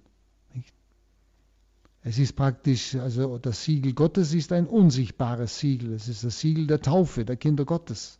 [2.02, 5.94] Es ist praktisch, also das Siegel Gottes ist ein unsichtbares Siegel.
[5.94, 8.18] Es ist das Siegel der Taufe, der Kinder Gottes.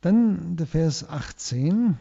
[0.00, 1.96] Dann der Vers 18.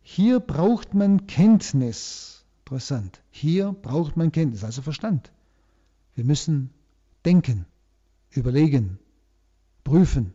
[0.00, 2.46] Hier braucht man Kenntnis.
[2.60, 3.22] Interessant.
[3.30, 5.30] Hier braucht man Kenntnis, also Verstand.
[6.14, 6.70] Wir müssen
[7.26, 7.66] denken,
[8.30, 8.98] überlegen,
[9.84, 10.32] prüfen.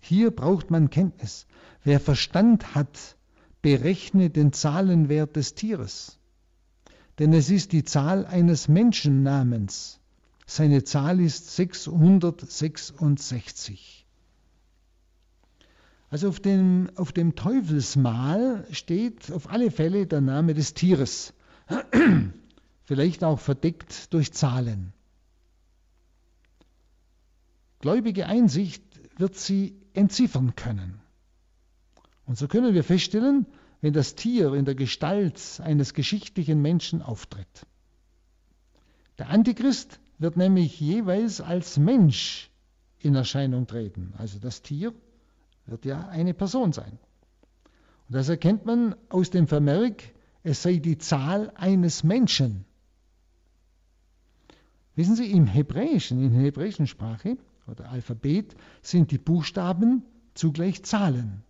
[0.00, 1.46] Hier braucht man Kenntnis.
[1.84, 3.16] Wer Verstand hat,
[3.62, 6.18] berechne den Zahlenwert des Tieres.
[7.18, 10.00] Denn es ist die Zahl eines Menschennamens.
[10.46, 14.06] Seine Zahl ist 666.
[16.08, 21.34] Also auf dem, auf dem Teufelsmal steht auf alle Fälle der Name des Tieres,
[22.84, 24.92] vielleicht auch verdeckt durch Zahlen.
[27.80, 28.84] Gläubige Einsicht
[29.18, 31.00] wird sie entziffern können.
[32.26, 33.46] Und so können wir feststellen,
[33.80, 37.66] wenn das Tier in der Gestalt eines geschichtlichen Menschen auftritt.
[39.18, 42.50] Der Antichrist wird nämlich jeweils als Mensch
[42.98, 44.92] in Erscheinung treten, also das Tier
[45.66, 46.98] wird ja eine Person sein.
[48.08, 50.02] Und das erkennt man aus dem Vermerk,
[50.42, 52.64] es sei die Zahl eines Menschen.
[54.94, 57.36] Wissen Sie, im Hebräischen, in der hebräischen Sprache
[57.66, 60.02] oder Alphabet sind die Buchstaben
[60.34, 61.42] zugleich Zahlen.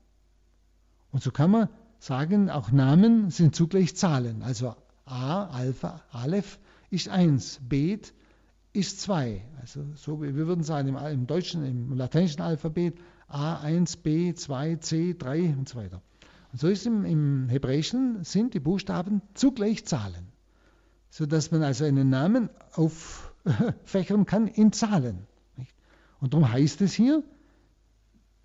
[1.10, 4.42] Und so kann man sagen, auch Namen sind zugleich Zahlen.
[4.42, 6.58] Also A, Alpha, Aleph
[6.90, 8.12] ist 1, Bet
[8.72, 9.42] ist 2.
[9.60, 12.98] Also so, wir würden sagen im, im deutschen, im lateinischen Alphabet
[13.28, 16.02] A1, B2, C3 und so weiter.
[16.52, 20.28] Und so ist im, im Hebräischen sind die Buchstaben zugleich Zahlen,
[21.10, 25.26] sodass man also einen Namen auffächern kann in Zahlen.
[26.20, 27.22] Und darum heißt es hier,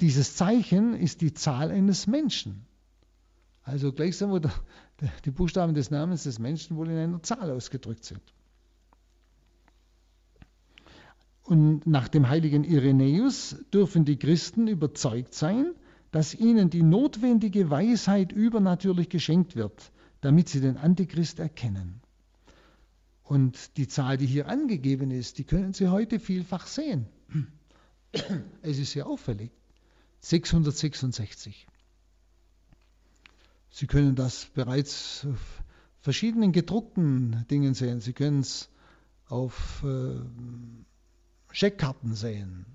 [0.01, 2.65] dieses Zeichen ist die Zahl eines Menschen.
[3.63, 4.39] Also gleichsam, wo
[5.25, 8.21] die Buchstaben des Namens des Menschen wohl in einer Zahl ausgedrückt sind.
[11.43, 15.73] Und nach dem heiligen Irenäus dürfen die Christen überzeugt sein,
[16.11, 19.91] dass ihnen die notwendige Weisheit übernatürlich geschenkt wird,
[20.21, 22.01] damit sie den Antichrist erkennen.
[23.23, 27.07] Und die Zahl, die hier angegeben ist, die können Sie heute vielfach sehen.
[28.61, 29.51] Es ist sehr auffällig.
[30.21, 31.67] 666.
[33.71, 35.63] Sie können das bereits auf
[36.01, 38.01] verschiedenen gedruckten Dingen sehen.
[38.01, 38.69] Sie können es
[39.27, 40.19] auf äh,
[41.51, 42.65] Scheckkarten sehen.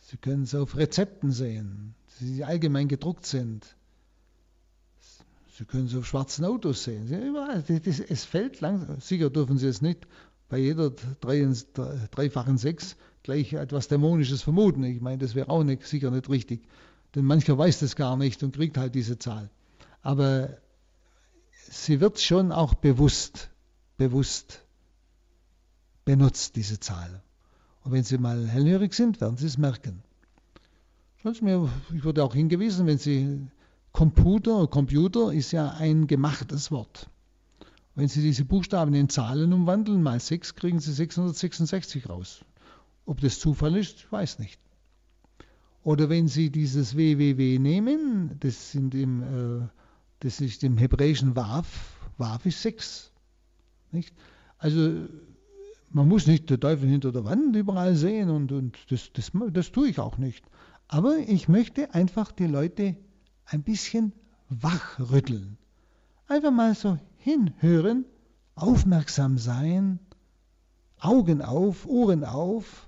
[0.00, 3.76] Sie können es auf Rezepten sehen, die allgemein gedruckt sind.
[5.56, 7.10] Sie können es auf schwarzen Autos sehen.
[8.08, 9.00] Es fällt langsam.
[9.00, 10.06] Sicher dürfen Sie es nicht
[10.48, 12.96] bei jeder dreifachen Sechs
[13.28, 14.82] gleich etwas Dämonisches vermuten.
[14.84, 16.62] Ich meine, das wäre auch nicht, sicher nicht richtig.
[17.14, 19.50] Denn mancher weiß das gar nicht und kriegt halt diese Zahl.
[20.00, 20.56] Aber
[21.68, 23.50] sie wird schon auch bewusst,
[23.98, 24.64] bewusst
[26.06, 27.22] benutzt, diese Zahl.
[27.84, 30.02] Und wenn Sie mal hellhörig sind, werden Sie es merken.
[31.18, 33.46] Ich wurde auch hingewiesen, wenn Sie
[33.92, 37.10] Computer, Computer ist ja ein gemachtes Wort.
[37.94, 42.42] Wenn Sie diese Buchstaben in Zahlen umwandeln, mal 6, kriegen Sie 666 raus.
[43.08, 44.60] Ob das Zufall ist, weiß nicht.
[45.82, 49.66] Oder wenn Sie dieses WWW nehmen, das, sind im, äh,
[50.20, 53.10] das ist im hebräischen Waf, Waf ist 6.
[53.92, 54.14] Nicht?
[54.58, 55.06] Also
[55.88, 59.72] man muss nicht den Teufel hinter der Wand überall sehen und, und das, das, das
[59.72, 60.44] tue ich auch nicht.
[60.86, 62.94] Aber ich möchte einfach die Leute
[63.46, 64.12] ein bisschen
[64.50, 65.56] wachrütteln.
[66.26, 68.04] Einfach mal so hinhören,
[68.54, 69.98] aufmerksam sein,
[71.00, 72.87] Augen auf, Ohren auf.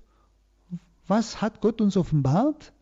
[1.11, 2.73] Was hat Gott uns offenbart?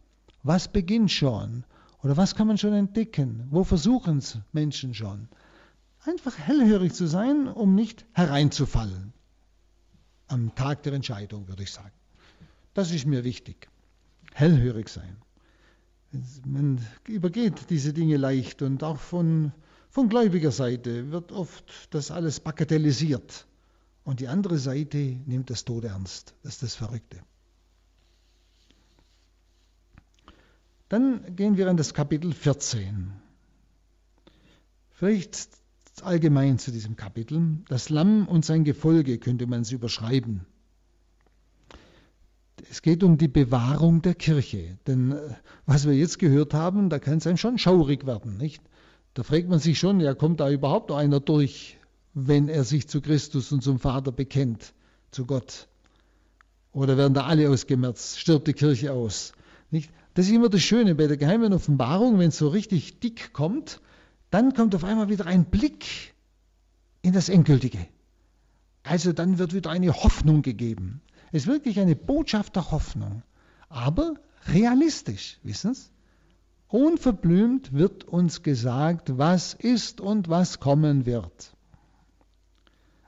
[0.43, 1.65] Was beginnt schon?
[2.03, 3.47] Oder was kann man schon entdecken?
[3.49, 5.29] Wo versuchen es Menschen schon?
[6.05, 9.15] Einfach hellhörig zu sein, um nicht hereinzufallen.
[10.27, 11.95] Am Tag der Entscheidung, würde ich sagen.
[12.75, 13.71] Das ist mir wichtig.
[14.35, 15.17] Hellhörig sein.
[16.45, 19.53] Man übergeht diese Dinge leicht und auch von,
[19.89, 21.65] von gläubiger Seite wird oft
[21.95, 23.47] das alles bagatellisiert.
[24.05, 26.35] Und die andere Seite nimmt das Tod ernst.
[26.43, 27.23] Das ist das Verrückte.
[30.89, 33.13] Dann gehen wir in das Kapitel 14.
[34.91, 35.49] Vielleicht
[36.03, 37.59] allgemein zu diesem Kapitel.
[37.69, 40.47] Das Lamm und sein Gefolge könnte man es überschreiben.
[42.71, 44.79] Es geht um die Bewahrung der Kirche.
[44.87, 45.35] Denn äh,
[45.67, 48.63] was wir jetzt gehört haben, da kann es einem schon schaurig werden, nicht?
[49.15, 51.79] Da fragt man sich schon, ja, kommt da überhaupt noch einer durch,
[52.15, 54.75] wenn er sich zu Christus und zum Vater bekennt,
[55.11, 55.69] zu Gott?
[56.73, 58.19] Oder werden da alle ausgemerzt?
[58.19, 59.33] Stirbt die Kirche aus?
[59.71, 59.91] Nicht?
[60.19, 63.81] Das ist immer das Schöne bei der geheimen Offenbarung, wenn es so richtig dick kommt,
[64.31, 66.13] dann kommt auf einmal wieder ein Blick
[67.03, 67.79] in das Endgültige.
[68.83, 71.03] Also dann wird wieder eine Hoffnung gegeben.
[71.31, 73.23] Es ist wirklich eine Botschaft der Hoffnung,
[73.69, 74.15] aber
[74.49, 75.89] realistisch, wissen Sie?
[76.67, 81.55] Unverblümt wird uns gesagt, was ist und was kommen wird.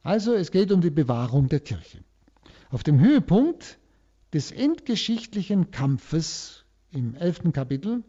[0.05, 2.05] Also es geht um die Bewahrung der Kirche.
[2.71, 3.81] Auf dem Höhepunkt
[4.33, 6.60] des endgeschichtlichen Kampfes
[6.93, 8.03] im elften Kapitel,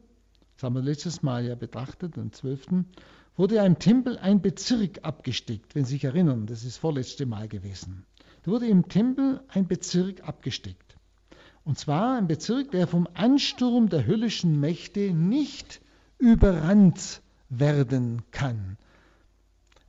[0.56, 2.86] das haben wir letztes Mal ja betrachtet, im zwölften,
[3.36, 7.26] wurde ja im Tempel ein Bezirk abgesteckt, wenn Sie sich erinnern, das ist das vorletzte
[7.26, 8.06] Mal gewesen.
[8.44, 10.98] Da wurde im Tempel ein Bezirk abgesteckt.
[11.64, 15.82] Und zwar ein Bezirk, der vom Ansturm der höllischen Mächte nicht
[16.18, 18.78] überrannt werden kann.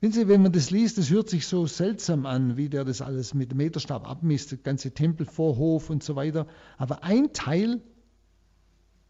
[0.00, 3.00] Wenn Sie, wenn man das liest, das hört sich so seltsam an, wie der das
[3.00, 6.46] alles mit dem Meterstab abmisst, der ganze Tempelvorhof und so weiter.
[6.76, 7.80] Aber ein Teil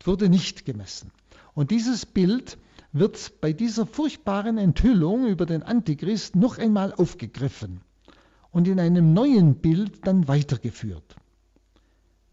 [0.06, 1.10] wurde nicht gemessen.
[1.54, 2.58] Und dieses Bild
[2.92, 7.80] wird bei dieser furchtbaren Enthüllung über den Antichrist noch einmal aufgegriffen
[8.50, 11.16] und in einem neuen Bild dann weitergeführt.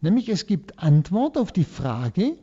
[0.00, 2.36] Nämlich es gibt Antwort auf die Frage,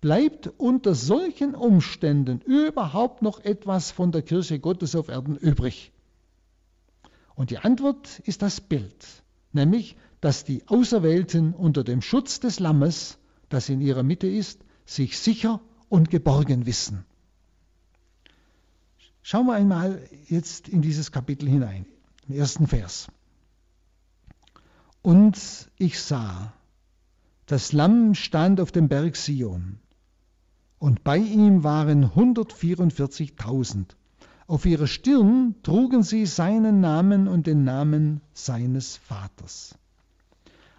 [0.00, 5.92] bleibt unter solchen Umständen überhaupt noch etwas von der Kirche Gottes auf Erden übrig?
[7.34, 9.06] Und die Antwort ist das Bild,
[9.52, 13.18] nämlich dass die Auserwählten unter dem Schutz des Lammes
[13.50, 17.04] das in ihrer Mitte ist, sich sicher und geborgen wissen.
[19.22, 21.84] Schauen wir einmal jetzt in dieses Kapitel hinein,
[22.26, 23.08] im ersten Vers.
[25.02, 25.38] Und
[25.76, 26.52] ich sah,
[27.46, 29.78] das Lamm stand auf dem Berg Sion,
[30.78, 33.84] und bei ihm waren 144.000.
[34.46, 39.76] Auf ihrer Stirn trugen sie seinen Namen und den Namen seines Vaters.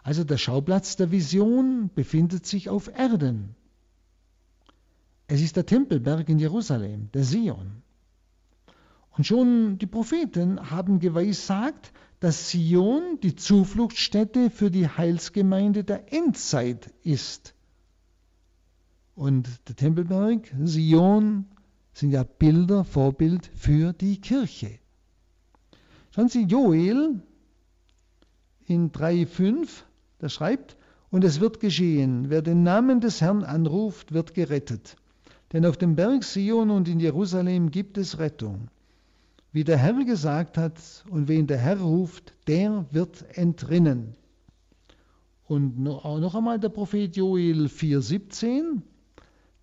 [0.04, 3.56] Also der Schauplatz der Vision befindet sich auf Erden.
[5.28, 7.84] Es ist der Tempelberg in Jerusalem, der Sion.
[9.12, 16.94] Und schon die Propheten haben geweissagt, dass Sion die Zufluchtsstätte für die Heilsgemeinde der Endzeit
[17.04, 17.54] ist.
[19.16, 21.46] Und der Tempelberg, Sion,
[21.94, 24.80] sind ja Bilder, Vorbild für die Kirche.
[26.12, 27.22] Schauen Sie, Joel
[28.66, 29.84] in 3,5
[30.22, 30.78] der schreibt,
[31.10, 34.96] und es wird geschehen, wer den Namen des Herrn anruft, wird gerettet.
[35.52, 38.70] Denn auf dem Berg Sion und in Jerusalem gibt es Rettung.
[39.52, 44.16] Wie der Herr gesagt hat, und wen der Herr ruft, der wird entrinnen.
[45.48, 48.82] Und noch einmal der Prophet Joel 4,17.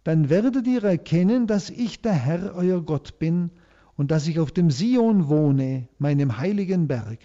[0.05, 3.51] Dann werdet ihr erkennen, dass ich der Herr, euer Gott bin,
[3.97, 7.19] und dass ich auf dem Sion wohne, meinem heiligen Berg.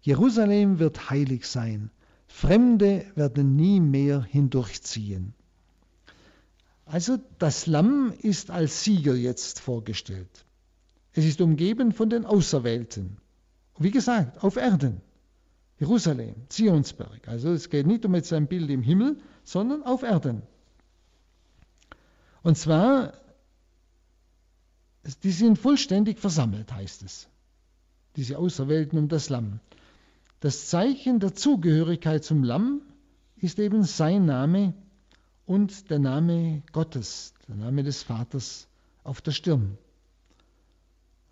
[0.00, 1.90] Jerusalem wird heilig sein
[2.28, 5.34] Fremde werden nie mehr hindurchziehen.
[6.84, 10.44] Also das Lamm ist als Sieger jetzt vorgestellt.
[11.12, 13.18] Es ist umgeben von den Auserwählten.
[13.78, 15.00] Wie gesagt, auf Erden.
[15.80, 17.28] Jerusalem, Zionsberg.
[17.28, 20.42] Also es geht nicht um jetzt ein Bild im Himmel, sondern auf Erden.
[22.42, 23.12] Und zwar,
[25.22, 27.28] die sind vollständig versammelt, heißt es.
[28.16, 29.60] diese Auserwählten um das Lamm.
[30.40, 32.82] Das Zeichen der Zugehörigkeit zum Lamm
[33.36, 34.72] ist eben sein Name
[35.46, 38.68] und der Name Gottes, der Name des Vaters
[39.02, 39.78] auf der Stirn.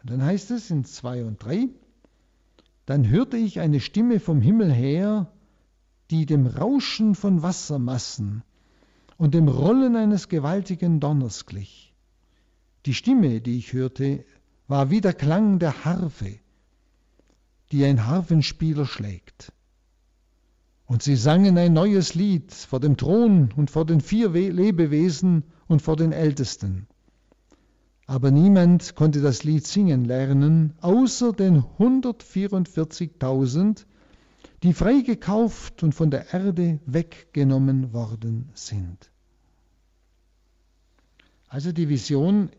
[0.03, 1.69] Und dann heißt es in 2 und 3,
[2.85, 5.31] dann hörte ich eine Stimme vom Himmel her,
[6.11, 8.43] die dem Rauschen von Wassermassen
[9.19, 11.95] und dem Rollen eines gewaltigen Donners glich.
[12.87, 14.25] Die Stimme, die ich hörte,
[14.69, 16.39] war wie der Klang der Harfe,
[17.73, 19.53] die ein Harfenspieler schlägt.
[20.87, 25.83] Und sie sangen ein neues Lied vor dem Thron und vor den vier Lebewesen und
[25.83, 26.87] vor den Ältesten.
[28.07, 33.85] Aber niemand konnte das Lied singen lernen, außer den 144.000,
[34.63, 39.11] die freigekauft und von der Erde weggenommen worden sind.
[41.49, 42.51] Also die Vision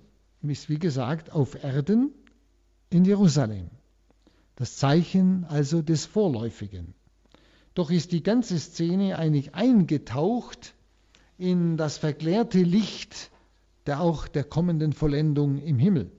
[0.41, 2.11] ist wie gesagt auf Erden
[2.89, 3.69] in Jerusalem.
[4.57, 6.95] Das Zeichen also des Vorläufigen.
[7.75, 10.73] Doch ist die ganze Szene eigentlich eingetaucht
[11.37, 13.29] in das verklärte Licht
[13.85, 16.11] der auch der kommenden Vollendung im Himmel.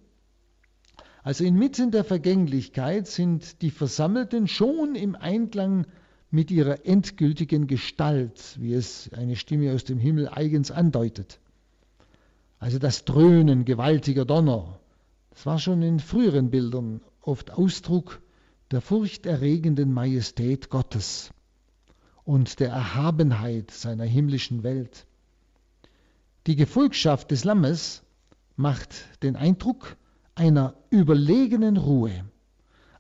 [1.23, 5.87] Also inmitten der Vergänglichkeit sind die Versammelten schon im Einklang
[6.31, 11.41] mit ihrer endgültigen Gestalt, wie es eine Stimme aus dem Himmel eigens andeutet.
[12.61, 14.79] Also das Dröhnen gewaltiger Donner,
[15.31, 18.23] das war schon in früheren Bildern oft Ausdruck
[18.71, 21.31] der furchterregenden Majestät Gottes
[22.25, 25.07] und der Erhabenheit seiner himmlischen Welt.
[26.47, 28.03] Die Gefolgschaft des Lammes
[28.57, 29.97] macht den Eindruck
[30.35, 32.25] einer überlegenen Ruhe.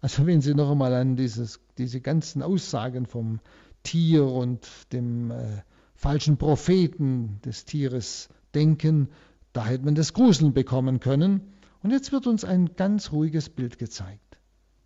[0.01, 3.41] Also wenn Sie noch einmal an dieses, diese ganzen Aussagen vom
[3.83, 5.62] Tier und dem äh,
[5.95, 9.09] falschen Propheten des Tieres denken,
[9.53, 11.41] da hätte man das Gruseln bekommen können.
[11.83, 14.28] Und jetzt wird uns ein ganz ruhiges Bild gezeigt.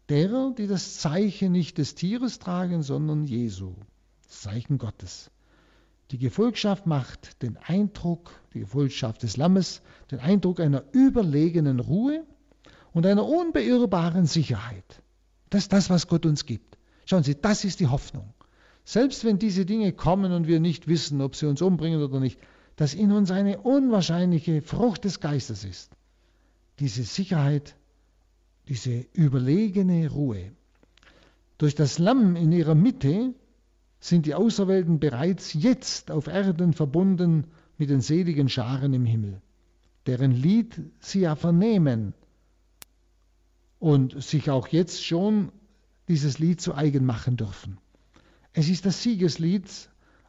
[0.09, 3.75] Derer, die das Zeichen nicht des Tieres tragen, sondern Jesu,
[4.27, 5.31] das Zeichen Gottes.
[6.11, 9.81] Die Gefolgschaft macht den Eindruck, die Gefolgschaft des Lammes,
[10.11, 12.27] den Eindruck einer überlegenen Ruhe
[12.93, 15.03] und einer unbeirrbaren Sicherheit.
[15.49, 16.77] Das ist das, was Gott uns gibt.
[17.07, 18.35] Schauen Sie, das ist die Hoffnung.
[18.85, 22.39] Selbst wenn diese Dinge kommen und wir nicht wissen, ob sie uns umbringen oder nicht,
[22.77, 25.93] dass in uns eine unwahrscheinliche Frucht des Geistes ist.
[26.79, 27.77] Diese Sicherheit,
[28.69, 30.53] diese überlegene Ruhe.
[31.59, 33.35] Durch das Lamm in ihrer Mitte
[34.01, 37.47] sind die Auserwählten bereits jetzt auf Erden verbunden
[37.79, 39.41] mit den seligen Scharen im Himmel,
[40.07, 42.15] deren Lied sie ja vernehmen
[43.79, 45.53] und sich auch jetzt schon
[46.09, 47.79] dieses Lied zu eigen machen dürfen.
[48.53, 49.69] Es ist das Siegeslied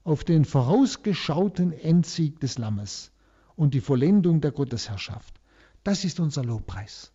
[0.04, 3.12] auf den vorausgeschauten Endsieg des Lammes
[3.56, 5.40] und die Vollendung der Gottesherrschaft.
[5.84, 7.12] Das ist unser Lobpreis.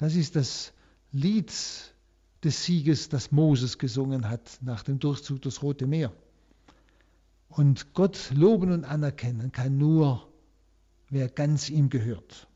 [0.00, 0.72] Das ist das
[1.12, 1.52] Lied
[2.42, 6.10] des Sieges, das Moses gesungen hat nach dem Durchzug durchs Rote Meer.
[7.50, 10.26] Und Gott loben und anerkennen kann nur,
[11.10, 12.48] wer ganz ihm gehört.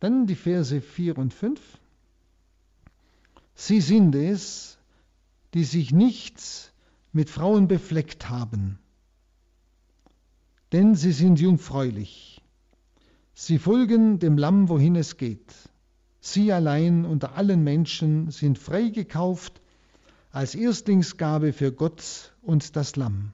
[0.00, 1.60] Dann die Verse 4 und 5.
[3.54, 4.76] Sie sind es,
[5.54, 6.72] die sich nicht
[7.12, 8.80] mit Frauen befleckt haben,
[10.72, 12.33] denn sie sind jungfräulich.
[13.34, 15.52] Sie folgen dem Lamm, wohin es geht.
[16.20, 19.60] Sie allein unter allen Menschen sind freigekauft
[20.30, 23.32] als Erstlingsgabe für Gott und das Lamm.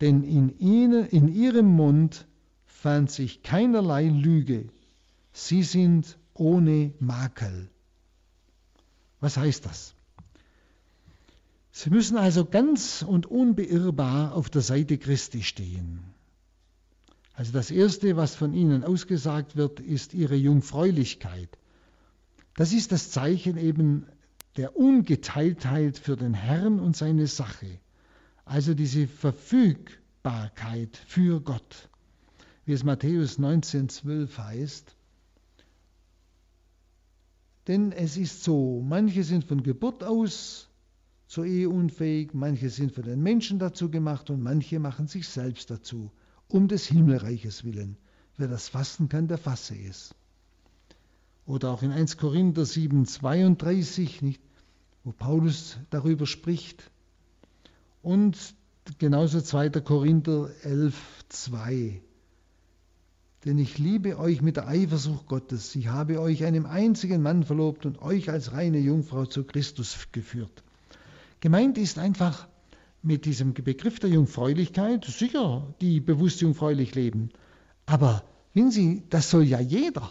[0.00, 2.26] Denn in, ihnen, in ihrem Mund
[2.64, 4.68] fand sich keinerlei Lüge.
[5.32, 7.70] Sie sind ohne Makel.
[9.20, 9.94] Was heißt das?
[11.72, 16.07] Sie müssen also ganz und unbeirrbar auf der Seite Christi stehen.
[17.38, 21.48] Also das Erste, was von ihnen ausgesagt wird, ist ihre Jungfräulichkeit.
[22.56, 24.06] Das ist das Zeichen eben
[24.56, 27.78] der Ungeteiltheit für den Herrn und seine Sache.
[28.44, 31.88] Also diese Verfügbarkeit für Gott.
[32.64, 34.96] Wie es Matthäus 19,12 heißt.
[37.68, 40.70] Denn es ist so, manche sind von Geburt aus
[41.28, 45.70] zur Ehe unfähig, manche sind von den Menschen dazu gemacht und manche machen sich selbst
[45.70, 46.10] dazu,
[46.48, 47.96] um des Himmelreiches willen.
[48.36, 50.14] Wer das fassen kann, der fasse es.
[51.46, 54.42] Oder auch in 1 Korinther 7, 32, nicht,
[55.02, 56.90] wo Paulus darüber spricht.
[58.02, 58.54] Und
[58.98, 59.70] genauso 2.
[59.80, 60.94] Korinther 11,
[61.28, 62.02] 2.
[63.44, 65.74] Denn ich liebe euch mit der Eifersucht Gottes.
[65.74, 70.64] Ich habe euch einem einzigen Mann verlobt und euch als reine Jungfrau zu Christus geführt.
[71.40, 72.48] Gemeint ist einfach
[73.02, 77.30] mit diesem Begriff der Jungfräulichkeit sicher, die bewusst jungfräulich leben.
[77.86, 78.24] Aber
[78.54, 80.10] wissen Sie, das soll ja jeder.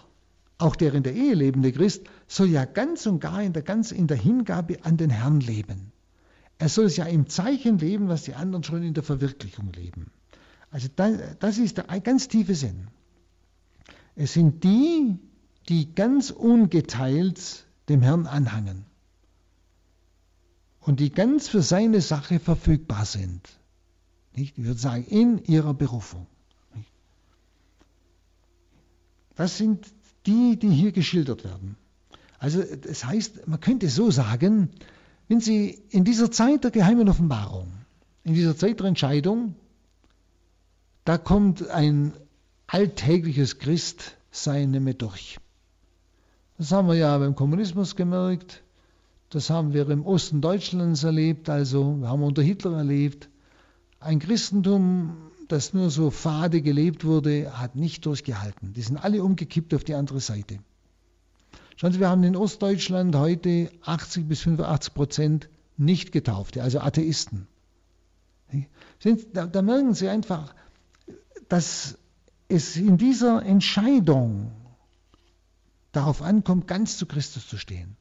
[0.60, 3.92] auch der in der Ehe lebende Christ, soll ja ganz und gar in der, ganz
[3.92, 5.92] in der Hingabe an den Herrn leben.
[6.58, 10.10] Er soll es ja im Zeichen leben, was die anderen schon in der Verwirklichung leben.
[10.72, 12.88] Also das, das ist der ganz tiefe Sinn.
[14.16, 15.20] Es sind die,
[15.70, 18.86] die ganz ungeteilt dem Herrn anhangen
[20.88, 23.42] und die ganz für seine Sache verfügbar sind.
[24.34, 26.28] Ich würde sagen, in ihrer Berufung.
[29.36, 29.86] Das sind
[30.26, 31.76] die, die hier geschildert werden.
[32.40, 34.70] Also das heißt, man könnte so sagen,
[35.28, 37.70] wenn Sie in dieser Zeit der geheimen Offenbarung,
[38.24, 39.56] in dieser Zeit der Entscheidung,
[41.04, 42.14] da kommt ein
[42.66, 45.38] alltägliches Christsein nicht mehr durch.
[46.58, 48.64] Das haben wir ja beim Kommunismus gemerkt,
[49.30, 53.30] das haben wir im Osten Deutschlands erlebt, also wir haben unter Hitler erlebt.
[54.00, 55.18] Ein Christentum,
[55.48, 58.74] das nur so fade gelebt wurde, hat nicht durchgehalten.
[58.74, 60.60] Die sind alle umgekippt auf die andere Seite.
[61.76, 67.48] Schauen Sie, wir haben in Ostdeutschland heute 80 bis 85 Prozent nicht Getaufte, also Atheisten.
[69.34, 70.56] Da, merken Sie einfach,
[71.50, 71.98] dass
[72.48, 74.52] es in dieser Entscheidung
[75.92, 77.98] darauf ankommt, ganz zu Christus zu stehen.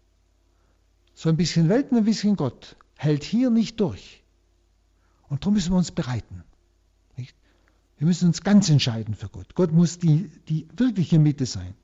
[1.17, 4.23] So ein bisschen Welt und ein bisschen Gott hält hier nicht durch.
[5.29, 6.45] Und darum müssen wir uns bereiten.
[7.17, 7.35] Nicht?
[7.99, 9.55] Wir müssen uns ganz entscheiden für Gott.
[9.55, 11.75] Gott muss die, die wirkliche Mitte sein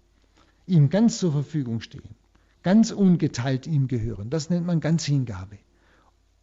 [0.66, 2.14] ihm ganz zur Verfügung stehen,
[2.62, 4.30] ganz ungeteilt ihm gehören.
[4.30, 5.59] Das nennt man ganz Hingabe.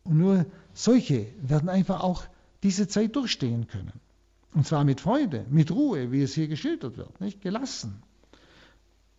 [0.04, 2.24] Und nur solche werden einfach auch
[2.64, 3.94] diese Zeit durchstehen können.
[4.54, 8.02] Und zwar mit Freude, mit Ruhe, wie es hier geschildert wird, nicht gelassen.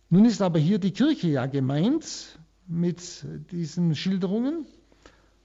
[0.09, 2.37] Nun ist aber hier die Kirche ja gemeint
[2.67, 4.65] mit diesen Schilderungen,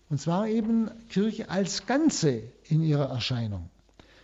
[0.09, 3.69] und zwar eben Kirche als Ganze in ihrer Erscheinung.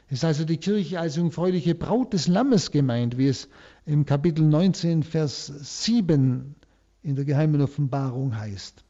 [0.09, 3.49] Es ist also die Kirche als jungfräuliche Braut des Lammes gemeint, wie es
[3.87, 6.55] im Kapitel 19, Vers 7
[7.03, 8.85] in der geheimen Offenbarung heißt.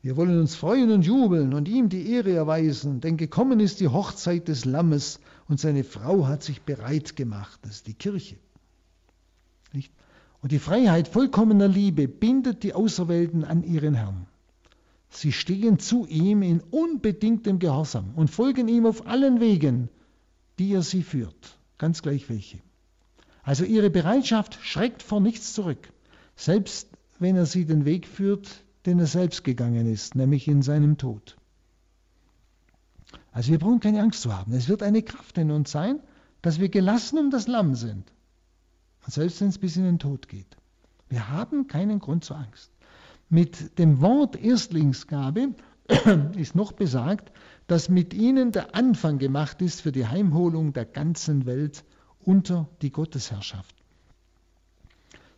[0.00, 3.88] Wir wollen uns freuen und jubeln und ihm die Ehre erweisen, denn gekommen ist die
[3.88, 7.58] Hochzeit des Lammes und seine Frau hat sich bereit gemacht.
[7.62, 8.36] Das ist die Kirche.
[9.72, 9.92] Nicht?
[10.40, 14.26] Und die Freiheit vollkommener Liebe bindet die Auserwählten an ihren Herrn.
[15.10, 19.88] Sie stehen zu ihm in unbedingtem Gehorsam und folgen ihm auf allen Wegen,
[20.58, 22.58] die er sie führt, ganz gleich welche.
[23.42, 25.90] Also ihre Bereitschaft schreckt vor nichts zurück,
[26.36, 30.98] selbst wenn er sie den Weg führt, den er selbst gegangen ist, nämlich in seinem
[30.98, 31.36] Tod.
[33.32, 34.52] Also wir brauchen keine Angst zu haben.
[34.52, 36.00] Es wird eine Kraft in uns sein,
[36.42, 38.12] dass wir gelassen um das Lamm sind.
[39.08, 40.56] Selbst wenn es bis in den Tod geht.
[41.08, 42.70] Wir haben keinen Grund zur Angst.
[43.30, 45.54] Mit dem Wort Erstlingsgabe
[46.36, 47.32] ist noch besagt,
[47.66, 51.84] dass mit ihnen der Anfang gemacht ist für die Heimholung der ganzen Welt
[52.20, 53.74] unter die Gottesherrschaft.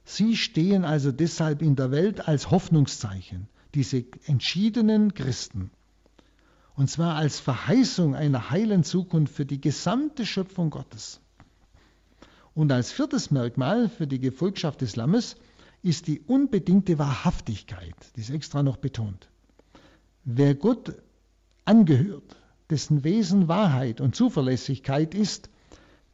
[0.05, 5.71] Sie stehen also deshalb in der Welt als Hoffnungszeichen, diese entschiedenen Christen.
[6.75, 11.21] Und zwar als Verheißung einer heilen Zukunft für die gesamte Schöpfung Gottes.
[12.55, 15.37] Und als viertes Merkmal für die Gefolgschaft des Lammes
[15.83, 19.29] ist die unbedingte Wahrhaftigkeit, die ist extra noch betont.
[20.25, 20.95] Wer Gott
[21.65, 22.37] angehört,
[22.69, 25.49] dessen Wesen Wahrheit und Zuverlässigkeit ist,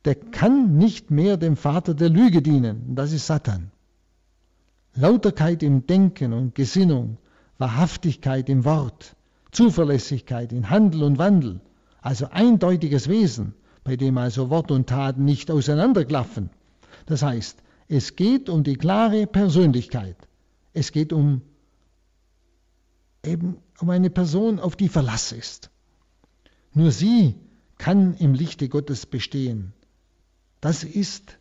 [0.05, 2.95] der kann nicht mehr dem Vater der Lüge dienen.
[2.95, 3.73] Das ist Satan.
[4.95, 7.19] Lauterkeit im Denken und Gesinnung,
[7.59, 9.17] Wahrhaftigkeit im Wort,
[9.51, 11.61] Zuverlässigkeit in Handel und Wandel,
[12.01, 13.55] also eindeutiges Wesen,
[13.87, 16.51] bei dem also Wort und Taten nicht auseinanderklaffen.
[17.07, 20.17] Das heißt, es geht um die klare Persönlichkeit.
[20.73, 21.41] Es geht um
[23.25, 25.71] eben um eine Person, auf die Verlass ist.
[26.75, 27.37] Nur sie
[27.79, 29.73] kann im Lichte Gottes bestehen.
[30.61, 31.39] Das ist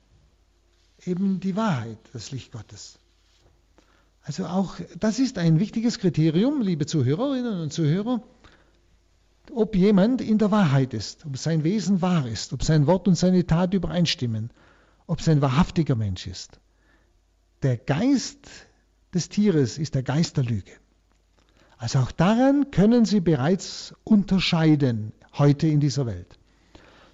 [1.04, 3.00] eben die Wahrheit, das Licht Gottes.
[4.22, 8.22] Also auch das ist ein wichtiges Kriterium, liebe Zuhörerinnen und Zuhörer,
[9.52, 13.16] ob jemand in der Wahrheit ist, ob sein Wesen wahr ist, ob sein Wort und
[13.16, 14.52] seine Tat übereinstimmen,
[15.08, 16.60] ob es ein wahrhaftiger Mensch ist.
[17.64, 18.48] Der Geist
[19.14, 20.72] des Tieres ist der Geist der Lüge.
[21.78, 26.38] Also auch daran können Sie bereits unterscheiden heute in dieser Welt.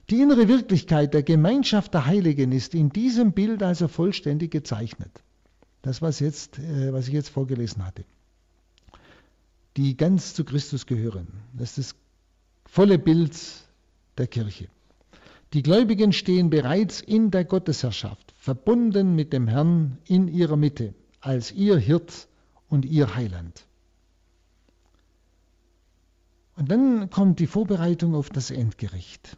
[0.10, 5.12] Die innere Wirklichkeit der Gemeinschaft der Heiligen ist in diesem Bild also vollständig gezeichnet.
[5.82, 8.04] Das, was, jetzt, äh, was ich jetzt vorgelesen hatte.
[9.78, 11.28] Die ganz zu Christus gehören.
[11.54, 11.96] Das ist das
[12.72, 13.38] volle Bild
[14.17, 14.69] der Kirche.
[15.51, 21.51] Die Gläubigen stehen bereits in der Gottesherrschaft, verbunden mit dem Herrn in ihrer Mitte, als
[21.51, 22.30] ihr Hirt
[22.69, 23.65] und ihr Heiland.
[26.55, 29.36] Und dann kommt die Vorbereitung auf das Endgericht.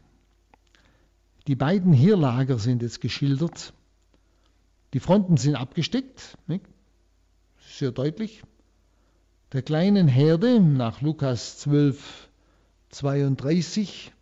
[1.48, 3.74] Die beiden Heerlager sind jetzt geschildert.
[4.94, 6.38] Die Fronten sind abgesteckt,
[7.68, 8.44] sehr deutlich.
[9.54, 12.30] Der kleinen Herde nach Lukas 12,
[12.94, 14.14] 32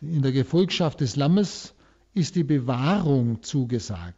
[0.00, 1.74] in der Gefolgschaft des Lammes
[2.14, 4.16] ist die Bewahrung zugesagt.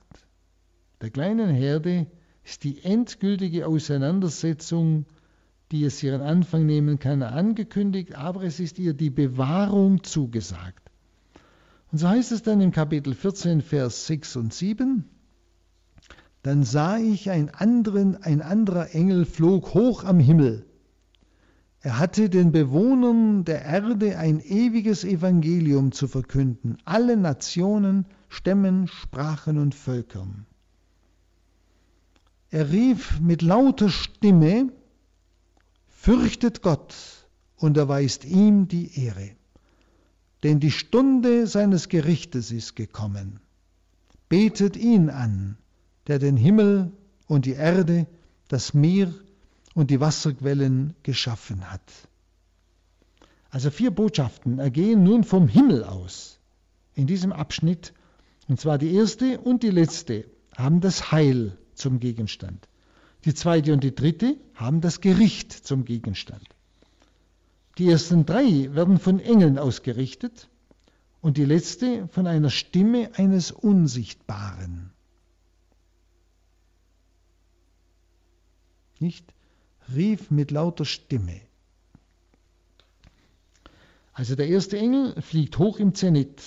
[1.01, 2.07] Der kleinen Herde
[2.45, 5.07] ist die endgültige Auseinandersetzung,
[5.73, 10.91] die es ihren Anfang nehmen kann, angekündigt, aber es ist ihr die Bewahrung zugesagt.
[11.91, 15.05] Und so heißt es dann im Kapitel 14, Vers 6 und 7.
[16.43, 20.66] Dann sah ich ein, anderen, ein anderer Engel flog hoch am Himmel.
[21.87, 29.57] Er hatte den Bewohnern der Erde ein ewiges Evangelium zu verkünden, alle Nationen, Stämmen, Sprachen
[29.57, 30.47] und Völkern.
[32.51, 34.73] Er rief mit lauter Stimme,
[35.87, 36.97] Fürchtet Gott
[37.55, 39.31] und erweist ihm die Ehre,
[40.43, 43.39] denn die Stunde seines Gerichtes ist gekommen.
[44.29, 45.57] Betet ihn an,
[46.09, 46.91] der den Himmel
[47.29, 48.09] und die Erde,
[48.49, 49.15] das Meer
[49.77, 51.83] und die Wasserquellen geschaffen hat.
[53.51, 56.41] Also vier Botschaften ergehen nun vom Himmel aus
[56.95, 57.93] in diesem Abschnitt,
[58.49, 60.25] und zwar die erste und die letzte
[60.57, 62.69] haben das Heil zum Gegenstand.
[63.27, 66.49] Die zweite und die dritte haben das Gericht zum Gegenstand.
[67.77, 70.49] Die ersten drei werden von Engeln ausgerichtet
[71.21, 74.91] und die letzte von einer Stimme eines Unsichtbaren.
[78.99, 79.36] Nicht?
[79.95, 81.41] Rief mit lauter Stimme.
[84.13, 86.43] Also der erste Engel fliegt hoch im Zenit,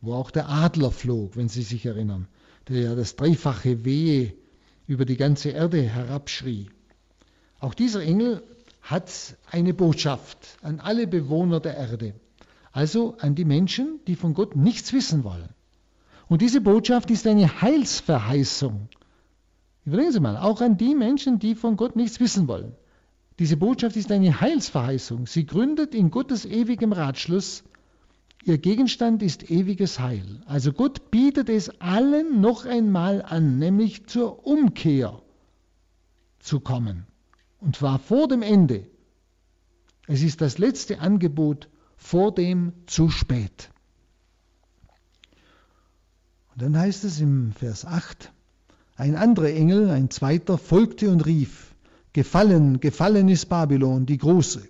[0.00, 2.28] wo auch der Adler flog, wenn Sie sich erinnern
[2.68, 4.34] der ja das dreifache Wehe
[4.86, 6.70] über die ganze Erde herabschrie.
[7.60, 8.42] Auch dieser Engel
[8.82, 12.14] hat eine Botschaft an alle Bewohner der Erde,
[12.72, 15.48] also an die Menschen, die von Gott nichts wissen wollen.
[16.28, 18.88] Und diese Botschaft ist eine Heilsverheißung.
[19.88, 22.74] Überlegen Sie mal, auch an die Menschen, die von Gott nichts wissen wollen.
[23.38, 25.26] Diese Botschaft ist eine Heilsverheißung.
[25.26, 27.64] Sie gründet in Gottes ewigem Ratschluss
[28.44, 30.40] Ihr Gegenstand ist ewiges Heil.
[30.46, 35.20] Also Gott bietet es allen noch einmal an, nämlich zur Umkehr
[36.38, 37.06] zu kommen.
[37.60, 38.86] Und zwar vor dem Ende.
[40.06, 43.70] Es ist das letzte Angebot vor dem zu spät.
[46.52, 48.32] Und dann heißt es im Vers 8,
[48.98, 51.68] ein anderer Engel, ein zweiter, folgte und rief,
[52.12, 54.66] Gefallen, gefallen ist Babylon, die große,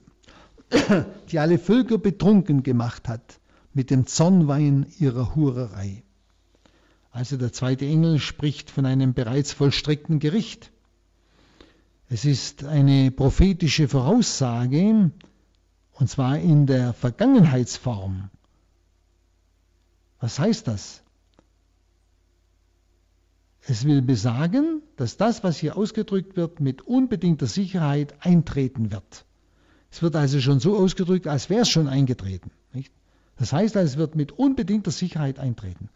[1.31, 3.41] die alle Völker betrunken gemacht hat
[3.73, 6.03] mit dem Zornwein ihrer Hurerei.
[7.11, 10.73] Also der zweite Engel spricht von einem bereits vollstreckten Gericht.
[12.11, 15.11] Es ist eine prophetische Voraussage,
[15.93, 18.29] und zwar in der Vergangenheitsform.
[20.21, 21.03] Was heißt das?
[23.71, 29.27] Es will besagen, dass das, was hier ausgedrückt wird, mit unbedingter Sicherheit eintreten wird.
[29.91, 32.51] Es wird also schon so ausgedrückt, als wäre es schon eingetreten.
[32.73, 32.95] Nicht?
[33.37, 35.91] Das heißt, es wird mit unbedingter Sicherheit eintreten.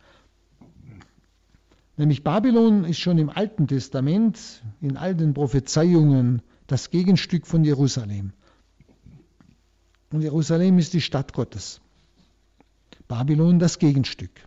[1.97, 8.35] Nämlich Babylon ist schon im Alten Testament, in all den Prophezeiungen, das Gegenstück von Jerusalem.
[10.11, 11.81] Und Jerusalem ist die Stadt Gottes.
[13.09, 14.47] Babylon das Gegenstück.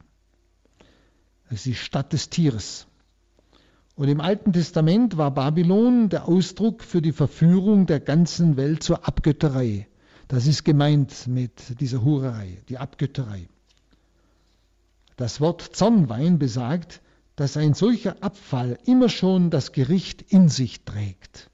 [1.50, 2.86] Es ist die Stadt des Tieres.
[3.96, 9.08] Und im Alten Testament war Babylon der Ausdruck für die Verführung der ganzen Welt zur
[9.08, 9.88] Abgötterei.
[10.28, 13.48] Das ist gemeint mit dieser Hurerei, die Abgötterei.
[15.16, 17.02] Das Wort Zornwein besagt,
[17.38, 21.50] dass ein solcher Abfall immer schon das Gericht in sich trägt.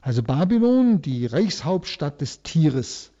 [0.00, 3.12] Also Babylon, die Reichshauptstadt des Tieres,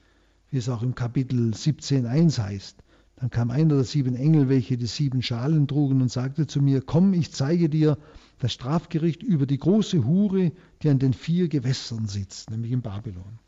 [0.50, 2.76] wie es auch im Kapitel 17.1 heißt.
[3.20, 6.80] Dann kam einer der sieben Engel, welche die sieben Schalen trugen, und sagte zu mir,
[6.80, 7.98] komm, ich zeige dir
[8.38, 10.52] das Strafgericht über die große Hure,
[10.82, 13.40] die an den vier Gewässern sitzt, nämlich in Babylon.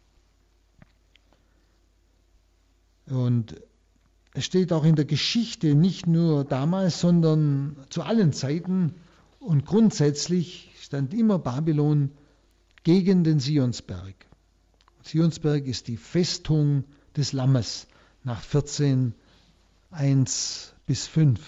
[3.06, 3.60] Und
[4.34, 8.94] es steht auch in der Geschichte, nicht nur damals, sondern zu allen Zeiten
[9.38, 12.10] und grundsätzlich stand immer Babylon
[12.82, 14.14] gegen den Sionsberg.
[15.02, 16.84] Sionsberg ist die Festung
[17.16, 17.86] des Lammes
[18.24, 19.14] nach 14,
[19.90, 21.40] 1 bis 5.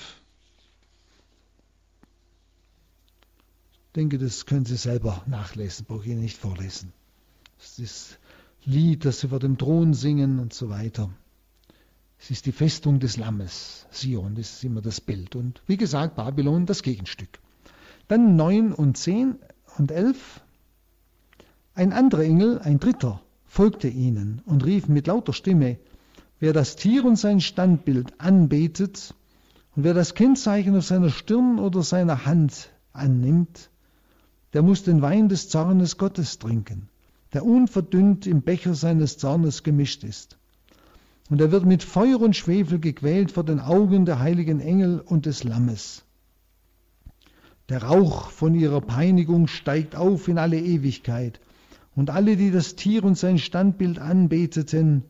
[3.87, 6.93] Ich denke, das können Sie selber nachlesen, brauche ich Ihnen nicht vorlesen.
[7.59, 8.19] Das ist das
[8.65, 11.11] Lied, das Sie vor dem Thron singen und so weiter.
[12.19, 13.87] Es ist die Festung des Lammes.
[13.91, 15.37] Sion, das ist immer das Bild.
[15.37, 17.41] Und wie gesagt, Babylon das Gegenstück.
[18.09, 19.37] Dann 9 und 10
[19.79, 20.41] und 11.
[21.75, 25.79] Ein anderer Engel, ein dritter, folgte ihnen und rief mit lauter Stimme,
[26.43, 29.15] wer das Tier und sein Standbild anbetet
[29.77, 33.71] Und wer das Kennzeichen auf seiner Stirn oder seiner Hand annimmt,
[34.53, 36.89] der muss den Wein des Zornes Gottes trinken,
[37.33, 40.37] der unverdünnt im Becher seines Zornes gemischt ist.
[41.31, 45.27] Und er wird mit Feuer und Schwefel gequält vor den Augen der heiligen Engel und
[45.27, 46.03] des Lammes.
[47.69, 51.41] Der Rauch von ihrer Peinigung steigt auf in alle Ewigkeit,
[51.95, 55.05] und alle, die das Tier und sein Standbild anbeteten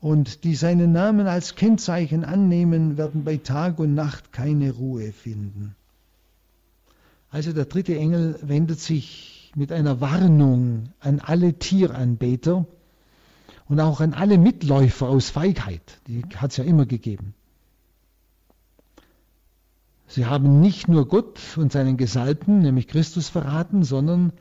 [0.00, 5.74] und die seinen Namen als Kennzeichen annehmen, werden bei Tag und Nacht keine Ruhe finden.
[7.30, 12.66] Also der dritte Engel wendet sich mit einer Warnung an alle Tieranbeter
[13.68, 16.00] und auch an alle Mitläufer aus Feigheit.
[16.06, 17.34] Die hat es ja immer gegeben.
[20.08, 24.32] Sie haben nicht nur Gott und seinen Gesalbten, nämlich Christus, verraten, sondern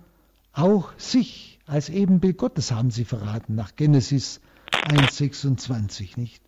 [0.53, 4.39] auch sich als Ebenbild Gottes haben sie verraten, nach Genesis
[4.86, 6.43] 1,26, nicht?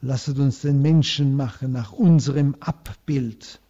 [0.00, 3.60] Lasset uns den Menschen machen nach unserem Abbild.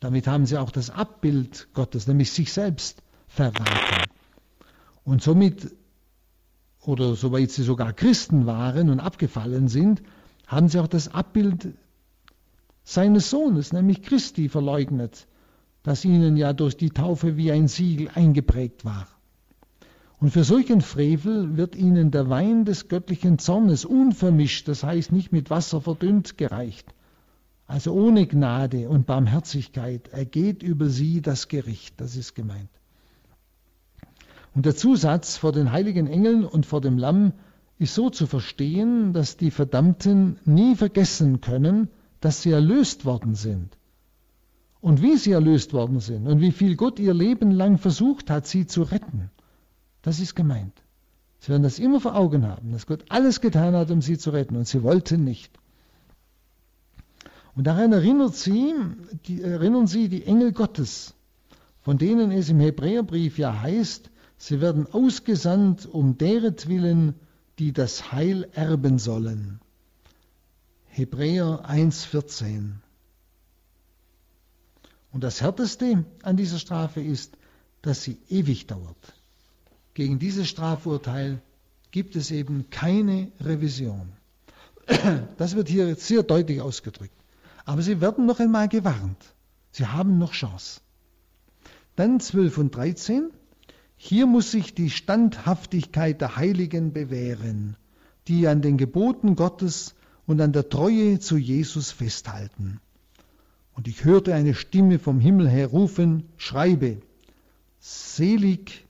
[0.00, 4.10] Damit haben sie auch das Abbild Gottes, nämlich sich selbst, verraten.
[5.04, 5.70] Und somit,
[6.82, 10.02] oder soweit sie sogar Christen waren und abgefallen sind,
[10.46, 11.74] haben sie auch das Abbild
[12.84, 15.26] seines Sohnes, nämlich Christi, verleugnet,
[15.82, 19.06] das ihnen ja durch die Taufe wie ein Siegel eingeprägt war.
[20.20, 25.32] Und für solchen Frevel wird ihnen der Wein des göttlichen Zornes unvermischt, das heißt nicht
[25.32, 26.94] mit Wasser verdünnt, gereicht.
[27.66, 32.68] Also ohne Gnade und Barmherzigkeit ergeht über sie das Gericht, das ist gemeint.
[34.54, 37.32] Und der Zusatz vor den heiligen Engeln und vor dem Lamm
[37.78, 41.88] ist so zu verstehen, dass die Verdammten nie vergessen können,
[42.20, 43.78] dass sie erlöst worden sind.
[44.82, 48.46] Und wie sie erlöst worden sind und wie viel Gott ihr Leben lang versucht hat,
[48.46, 49.30] sie zu retten.
[50.02, 50.82] Das ist gemeint.
[51.40, 54.30] Sie werden das immer vor Augen haben, dass Gott alles getan hat, um sie zu
[54.30, 55.50] retten, und sie wollten nicht.
[57.54, 58.74] Und daran erinnert sie,
[59.26, 61.14] die, erinnern sie die Engel Gottes,
[61.80, 67.14] von denen es im Hebräerbrief ja heißt, sie werden ausgesandt um deretwillen,
[67.58, 69.60] die das Heil erben sollen.
[70.86, 72.72] Hebräer 1,14.
[75.12, 77.36] Und das Härteste an dieser Strafe ist,
[77.82, 79.19] dass sie ewig dauert.
[79.94, 81.42] Gegen dieses Strafurteil
[81.90, 84.12] gibt es eben keine Revision.
[85.36, 87.14] Das wird hier sehr deutlich ausgedrückt.
[87.64, 89.34] Aber sie werden noch einmal gewarnt.
[89.70, 90.80] Sie haben noch Chance.
[91.96, 93.30] Dann 12 und 13.
[93.96, 97.76] Hier muss sich die Standhaftigkeit der Heiligen bewähren,
[98.28, 99.94] die an den Geboten Gottes
[100.26, 102.80] und an der Treue zu Jesus festhalten.
[103.74, 107.00] Und ich hörte eine Stimme vom Himmel her rufen, schreibe,
[107.78, 108.86] selig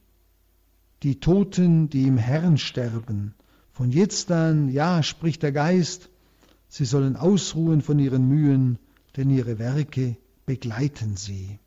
[1.03, 3.35] die Toten, die im Herrn sterben.
[3.73, 6.11] Von jetzt an, ja, spricht der Geist,
[6.69, 8.79] sie sollen ausruhen von ihren Mühen,
[9.17, 11.59] denn ihre Werke begleiten sie.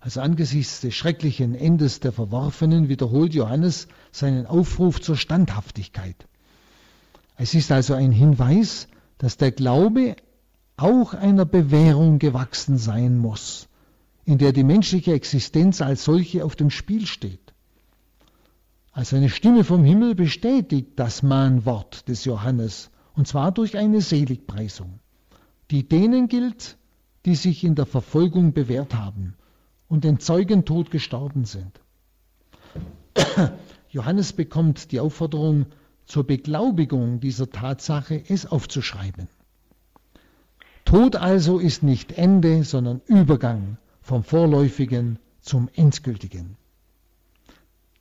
[0.00, 6.28] Also angesichts des schrecklichen Endes der Verworfenen wiederholt Johannes seinen Aufruf zur Standhaftigkeit.
[7.36, 10.16] Es ist also ein Hinweis, dass der Glaube
[10.76, 13.68] auch einer Bewährung gewachsen sein muss
[14.28, 17.54] in der die menschliche Existenz als solche auf dem Spiel steht.
[18.92, 25.00] Als eine Stimme vom Himmel bestätigt das Mahnwort des Johannes, und zwar durch eine Seligpreisung,
[25.70, 26.76] die denen gilt,
[27.24, 29.34] die sich in der Verfolgung bewährt haben
[29.88, 31.80] und den Zeugentod gestorben sind.
[33.88, 35.64] Johannes bekommt die Aufforderung,
[36.04, 39.28] zur Beglaubigung dieser Tatsache es aufzuschreiben.
[40.84, 43.78] Tod also ist nicht Ende, sondern Übergang
[44.08, 46.56] vom Vorläufigen zum Endgültigen.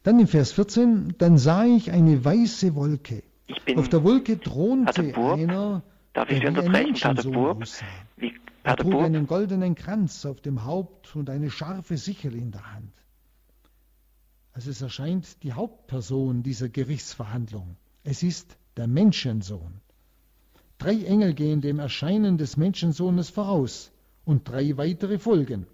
[0.03, 3.23] Dann im Vers 14, dann sah ich eine weiße Wolke.
[3.75, 5.83] Auf der Wolke thronte einer,
[6.13, 7.61] Darf ich der wie ein Menschensohn
[8.15, 8.33] Wie,
[8.63, 12.93] er trug einen goldenen Kranz auf dem Haupt und eine scharfe Sichel in der Hand.
[14.53, 17.75] Also es erscheint die Hauptperson dieser Gerichtsverhandlung.
[18.05, 19.81] Es ist der Menschensohn.
[20.77, 23.91] Drei Engel gehen dem Erscheinen des Menschensohnes voraus
[24.23, 25.67] und drei weitere folgen.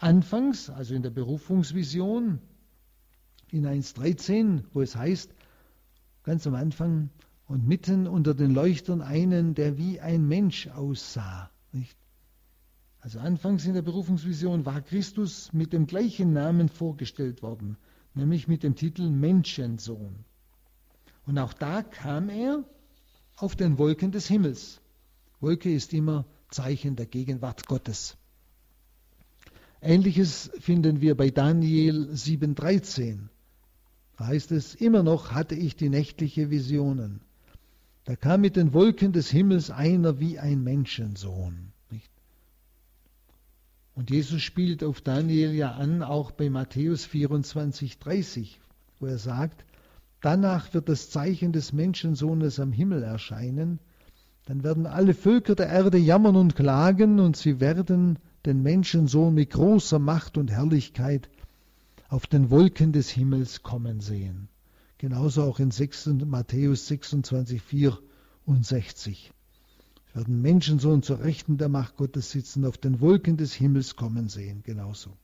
[0.00, 2.40] Anfangs, also in der Berufungsvision,
[3.50, 5.34] in 1.13, wo es heißt,
[6.22, 7.10] ganz am Anfang,
[7.46, 11.50] und mitten unter den Leuchtern einen, der wie ein Mensch aussah.
[11.72, 11.98] Nicht?
[13.00, 17.76] Also anfangs in der Berufungsvision war Christus mit dem gleichen Namen vorgestellt worden,
[18.14, 20.24] nämlich mit dem Titel Menschensohn.
[21.26, 22.64] Und auch da kam er
[23.36, 24.80] auf den Wolken des Himmels.
[25.40, 28.16] Wolke ist immer Zeichen der Gegenwart Gottes.
[29.82, 33.18] Ähnliches finden wir bei Daniel 7,13.
[34.16, 37.20] Da heißt es, immer noch hatte ich die nächtliche Visionen.
[38.04, 41.72] Da kam mit den Wolken des Himmels einer wie ein Menschensohn.
[43.94, 48.60] Und Jesus spielt auf Daniel ja an, auch bei Matthäus 24, 30,
[48.98, 49.64] wo er sagt,
[50.22, 53.78] danach wird das Zeichen des Menschensohnes am Himmel erscheinen,
[54.46, 59.50] dann werden alle Völker der Erde jammern und klagen und sie werden den Menschensohn mit
[59.50, 61.28] großer Macht und Herrlichkeit
[62.08, 64.48] auf den Wolken des Himmels kommen sehen.
[64.98, 69.32] Genauso auch in 6, Matthäus 26, 64.
[70.12, 74.28] Wir werden Menschensohn zur Rechten der Macht Gottes sitzen, auf den Wolken des Himmels kommen
[74.28, 74.62] sehen.
[74.64, 75.16] Genauso.